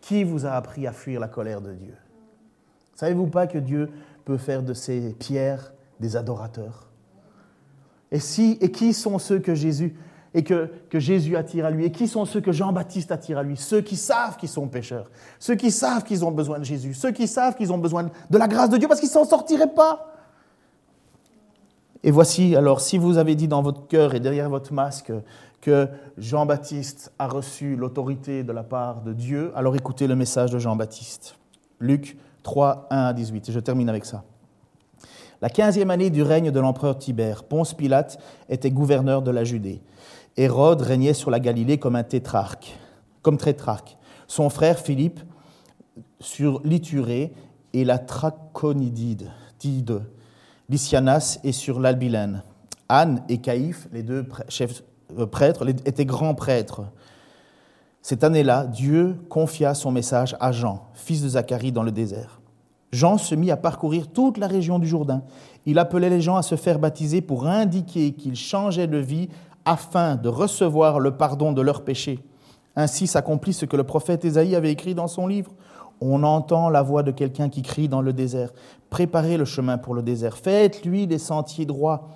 [0.00, 1.94] qui vous a appris à fuir la colère de Dieu?
[2.94, 3.90] Savez-vous pas que Dieu
[4.24, 6.88] peut faire de ces pierres des adorateurs
[8.14, 9.96] et, si, et qui sont ceux que Jésus
[10.34, 11.84] et que, Jésus attire à lui?
[11.84, 13.56] Et qui sont ceux que Jean-Baptiste attire à lui?
[13.56, 17.12] Ceux qui savent qu'ils sont pécheurs, ceux qui savent qu'ils ont besoin de Jésus, ceux
[17.12, 19.74] qui savent qu'ils ont besoin de la grâce de Dieu parce qu'ils ne s'en sortiraient
[19.74, 20.12] pas.
[22.02, 25.12] Et voici, alors, si vous avez dit dans votre cœur et derrière votre masque
[25.60, 25.88] que
[26.18, 31.36] Jean-Baptiste a reçu l'autorité de la part de Dieu, alors écoutez le message de Jean-Baptiste.
[31.80, 33.48] Luc 3, 1 à 18.
[33.48, 34.24] Et je termine avec ça.
[35.42, 38.18] La quinzième année du règne de l'empereur Tibère, Ponce Pilate
[38.48, 39.82] était gouverneur de la Judée.
[40.36, 42.76] Hérode régnait sur la Galilée comme un tétrarque,
[43.22, 43.96] comme tétrarque.
[44.26, 45.20] Son frère Philippe
[46.20, 47.32] sur l'Iturée
[47.72, 49.30] et la Traconidide,
[50.68, 52.42] Lysianas et sur l'Albilène.
[52.88, 54.82] Anne et Caïphe, les deux chefs
[55.18, 56.82] euh, prêtres, étaient grands prêtres.
[58.02, 62.40] Cette année-là, Dieu confia son message à Jean, fils de Zacharie, dans le désert.
[62.94, 65.22] Jean se mit à parcourir toute la région du Jourdain.
[65.66, 69.28] Il appelait les gens à se faire baptiser pour indiquer qu'ils changeaient de vie
[69.64, 72.20] afin de recevoir le pardon de leurs péchés.
[72.76, 75.50] Ainsi s'accomplit ce que le prophète Ésaïe avait écrit dans son livre.
[76.00, 78.52] On entend la voix de quelqu'un qui crie dans le désert.
[78.90, 80.36] Préparez le chemin pour le désert.
[80.36, 82.08] Faites-lui des sentiers droits.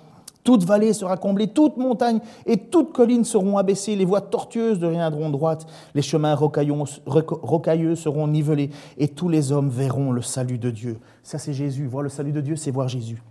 [0.49, 5.29] Toute vallée sera comblée, toute montagne et toute colline seront abaissées, les voies tortueuses deviendront
[5.29, 10.97] droites, les chemins rocailleux seront nivelés, et tous les hommes verront le salut de Dieu.
[11.21, 11.85] Ça, c'est Jésus.
[11.85, 13.21] Voir le salut de Dieu, c'est voir Jésus.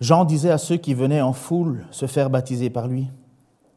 [0.00, 3.08] Jean disait à ceux qui venaient en foule se faire baptiser par lui,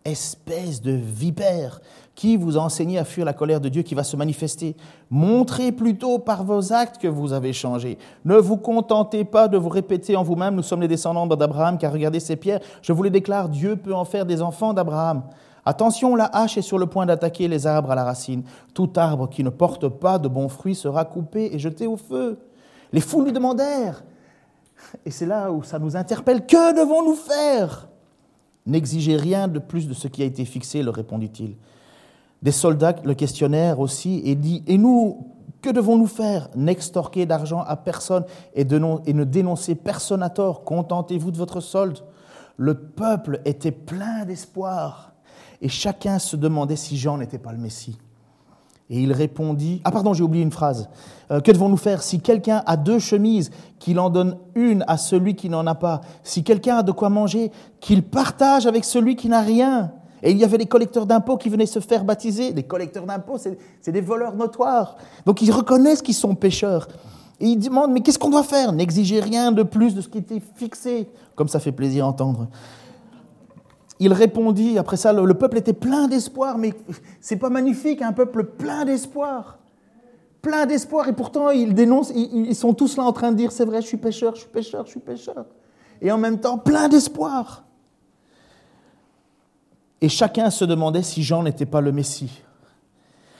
[0.08, 1.82] Espèce de vipère,
[2.16, 4.78] qui vous a enseigné à fuir la colère de Dieu qui va se manifester
[5.10, 7.98] Montrez plutôt par vos actes que vous avez changé.
[8.24, 11.92] Ne vous contentez pas de vous répéter en vous-même, nous sommes les descendants d'Abraham, car
[11.92, 15.24] regardez ces pierres, je vous les déclare, Dieu peut en faire des enfants d'Abraham.
[15.66, 18.44] Attention, la hache est sur le point d'attaquer les arbres à la racine.
[18.74, 22.40] Tout arbre qui ne porte pas de bons fruits sera coupé et jeté au feu.
[22.94, 24.06] Les foules lui demandèrent,
[25.06, 27.90] et c'est là où ça nous interpelle, que devons-nous faire?
[28.68, 31.56] N'exigez rien de plus de ce qui a été fixé, leur répondit-il.
[32.42, 35.26] Des soldats le questionnèrent aussi et dit Et nous,
[35.62, 36.50] que devons-nous faire?
[36.54, 40.66] N'extorquez d'argent à personne et, ne dénoncez personne à tort.
[40.66, 42.00] Contentez-vous de votre solde.
[42.58, 45.14] Le peuple était plein d'espoir
[45.62, 47.98] et chacun se demandait si Jean n'était pas le Messie.
[48.90, 50.90] Et il répondit, ah pardon, j'ai oublié une phrase.
[51.30, 55.36] Euh, que devons-nous faire Si quelqu'un a deux chemises, qu'il en donne une à celui
[55.36, 56.02] qui n'en a pas?
[56.24, 59.92] Si quelqu'un a de quoi manger, qu'il partage avec celui qui n'a rien.
[60.24, 62.54] Et il y avait des collecteurs d'impôts qui venaient se faire baptiser.
[62.54, 64.96] Les collecteurs d'impôts, c'est des voleurs notoires.
[65.26, 66.88] Donc ils reconnaissent qu'ils sont pécheurs.
[67.40, 68.72] Et ils demandent, mais qu'est-ce qu'on doit faire?
[68.72, 71.08] N'exigez rien de plus de ce qui était fixé.
[71.36, 72.48] Comme ça fait plaisir à entendre
[74.00, 76.74] il répondit, après ça, le, peuple était plein d'espoir, mais
[77.20, 79.60] c'est pas magnifique, un peuple plein d'espoir.
[80.42, 83.66] Plein d'espoir, et pourtant ils dénoncent, ils, sont tous là en train de dire c'est
[83.66, 85.46] vrai, je suis pécheur, je suis pécheur, je suis pécheur.
[86.02, 87.64] Et en même temps, plein d'espoir.
[90.00, 92.44] Et chacun se demandait si Jean n'était pas le Messie.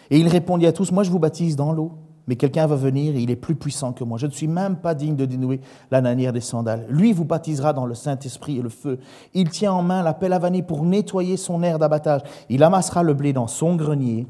[0.10, 1.92] Et il répondit à tous Moi, je vous baptise dans l'eau
[2.28, 4.18] mais quelqu'un va venir il est plus puissant que moi.
[4.18, 5.62] Je ne suis même pas digne de dénouer
[5.92, 6.86] la lanière des sandales.
[6.90, 9.00] Lui vous baptisera dans le Saint-Esprit et le feu.
[9.34, 12.22] Il tient en main la pelle à vanille pour nettoyer son air d'abattage.
[12.50, 14.28] Il amassera le blé dans son grenier,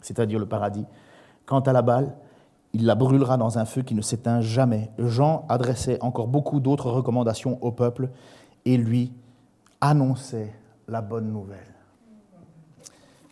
[0.00, 0.84] c'est-à-dire le paradis.
[1.46, 2.14] Quant à la balle,
[2.72, 4.90] il la brûlera dans un feu qui ne s'éteint jamais.
[4.98, 8.10] Jean adressait encore beaucoup d'autres recommandations au peuple
[8.64, 9.12] et lui
[9.80, 10.52] annonçait
[10.88, 11.58] la bonne nouvelle.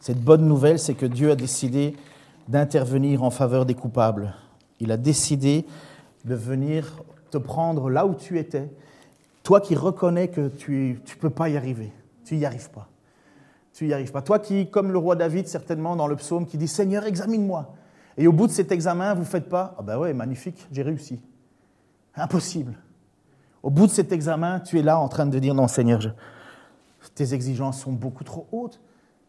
[0.00, 1.96] Cette bonne nouvelle, c'est que Dieu a décidé
[2.48, 4.34] d'intervenir en faveur des coupables.
[4.80, 5.66] Il a décidé
[6.24, 8.70] de venir te prendre là où tu étais,
[9.42, 11.92] toi qui reconnais que tu ne peux pas y arriver,
[12.24, 12.88] tu n'y arrives pas.
[13.74, 14.22] Tu n'y arrives pas.
[14.22, 17.74] Toi qui, comme le roi David certainement dans le psaume, qui dit Seigneur, examine-moi.
[18.16, 20.82] Et au bout de cet examen, vous ne faites pas Ah ben ouais, magnifique, j'ai
[20.82, 21.20] réussi.
[22.14, 22.74] Impossible.
[23.62, 26.00] Au bout de cet examen, tu es là en train de dire Non, Seigneur,
[27.14, 28.80] tes exigences sont beaucoup trop hautes.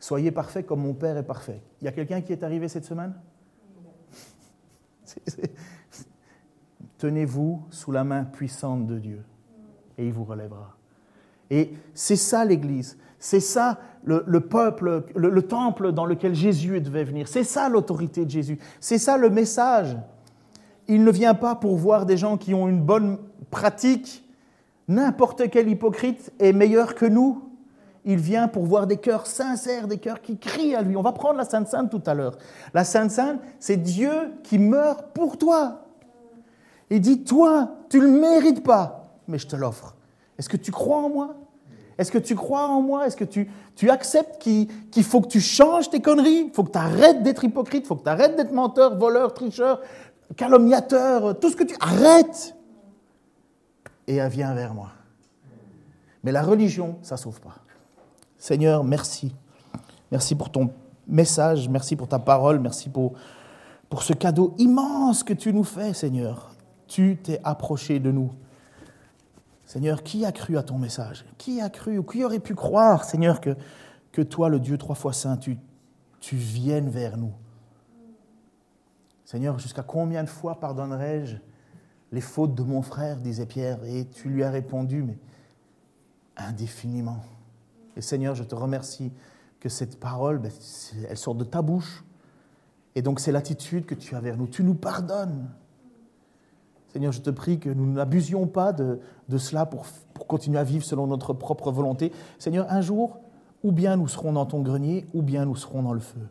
[0.06, 1.64] Soyez parfait comme mon Père est parfait.
[1.82, 3.16] Il y a quelqu'un qui est arrivé cette semaine?
[7.00, 9.24] Tenez-vous sous la main puissante de Dieu
[9.98, 10.78] et il vous relèvera.
[11.50, 17.28] Et c'est ça l'Église, c'est ça le, peuple, le, temple dans lequel Jésus devait venir,
[17.28, 19.98] c'est ça l'autorité de Jésus, c'est ça le message.
[20.88, 23.18] Il ne vient pas pour voir des gens qui ont une bonne
[23.50, 24.24] pratique.
[24.88, 27.55] N'importe quel hypocrite est meilleur que nous
[28.06, 30.96] il vient pour voir des cœurs sincères, des cœurs qui crient à lui.
[30.96, 32.38] On va prendre la Sainte Sainte tout à l'heure.
[32.74, 35.88] La Sainte Sainte, c'est Dieu qui meurt pour toi.
[36.92, 39.96] Il dit, toi, tu ne le mérites pas, mais je te l'offre.
[40.38, 41.36] Est-ce que tu crois en moi?
[41.98, 43.08] Est-ce que tu crois en moi?
[43.08, 46.46] Est-ce que tu, tu acceptes qu'il faut que tu changes tes conneries?
[46.50, 49.34] Il faut que tu arrêtes d'être hypocrite, il faut que tu arrêtes d'être menteur, voleur,
[49.34, 49.82] tricheur,
[50.36, 51.76] calomniateur, tout ce que tu...
[51.80, 52.56] Arrête
[54.08, 54.90] Et elle vient vers moi.
[56.24, 57.65] Mais la religion, ça ne sauve pas.
[58.46, 59.34] Seigneur, merci.
[60.12, 60.70] Merci pour ton
[61.08, 63.14] message, merci pour ta parole, merci pour,
[64.00, 66.54] ce cadeau immense que tu nous fais, Seigneur.
[66.86, 68.32] Tu t'es approché de nous.
[69.66, 71.26] Seigneur, qui a cru à ton message?
[71.40, 73.58] Qui a cru ou qui aurait pu croire, Seigneur, que,
[74.12, 75.58] que toi, le Dieu trois fois saint, tu,
[76.20, 77.34] tu viennes vers nous?
[79.24, 81.38] Seigneur, jusqu'à combien de fois pardonnerai-je
[82.12, 83.18] les fautes de mon frère?
[83.18, 83.84] disait Pierre.
[83.86, 85.18] Et tu lui as répondu, mais
[86.38, 87.24] indéfiniment.
[87.96, 89.12] Et Seigneur, je te remercie
[89.60, 90.52] que cette parole, ben,
[91.10, 92.04] elle sort de ta bouche.
[92.96, 94.48] Et donc c'est l'attitude que tu as vers nous.
[94.48, 95.50] Tu nous pardonnes.
[96.94, 99.00] Seigneur, je te prie que nous n'abusions pas de,
[99.38, 102.14] cela pour, pour, continuer à vivre selon notre propre volonté.
[102.40, 103.18] Seigneur, un jour
[103.66, 106.22] ou bien nous serons dans ton grenier, ou bien nous serons dans le feu.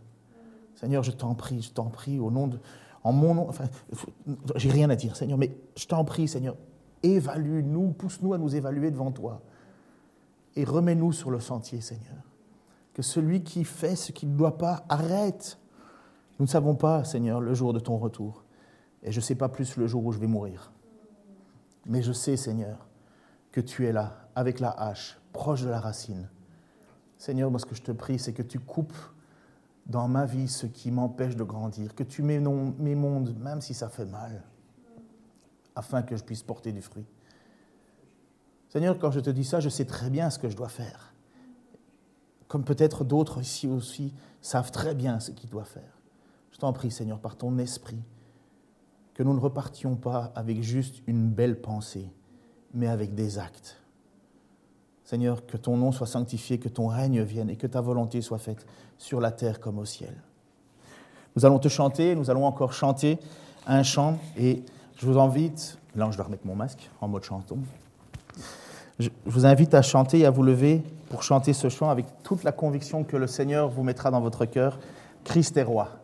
[0.76, 2.60] Seigneur, je t'en prie, je t'en prie, au nom de,
[3.02, 3.64] en mon nom, enfin,
[4.54, 6.54] j'ai rien à dire, Seigneur, mais je t'en prie, Seigneur,
[7.02, 9.42] évalue-nous, pousse-nous à nous évaluer devant toi,
[10.56, 12.22] et remets-nous sur le sentier, Seigneur.
[12.92, 15.58] Que celui qui fait ce qu'il ne doit pas arrête.
[16.38, 18.44] Nous ne savons pas, Seigneur, le jour de ton retour,
[19.02, 20.72] et je ne sais pas plus le jour où je vais mourir.
[21.86, 22.86] Mais je sais, Seigneur,
[23.52, 26.28] que tu es là, avec la hache, proche de la racine.
[27.18, 28.96] Seigneur, moi ce que je te prie, c'est que tu coupes
[29.86, 34.06] dans ma vie ce qui m'empêche de grandir, que tu m'émondes, même si ça fait
[34.06, 34.42] mal,
[35.76, 37.06] afin que je puisse porter du fruit.
[38.74, 41.14] Seigneur, quand je te dis ça, je sais très bien ce que je dois faire.
[42.48, 46.00] Comme peut-être d'autres ici aussi savent très bien ce qu'ils doivent faire.
[46.50, 48.02] Je t'en prie, Seigneur, par ton esprit,
[49.14, 52.10] que nous ne repartions pas avec juste une belle pensée,
[52.72, 53.80] mais avec des actes.
[55.04, 58.38] Seigneur, que ton nom soit sanctifié, que ton règne vienne et que ta volonté soit
[58.38, 58.66] faite
[58.98, 60.20] sur la terre comme au ciel.
[61.36, 63.20] Nous allons te chanter, nous allons encore chanter
[63.68, 64.64] un chant et
[64.96, 67.58] je vous invite, là je dois remettre mon masque en mode chanton,
[68.98, 72.44] je vous invite à chanter et à vous lever pour chanter ce chant avec toute
[72.44, 74.78] la conviction que le Seigneur vous mettra dans votre cœur.
[75.24, 75.98] Christ est roi.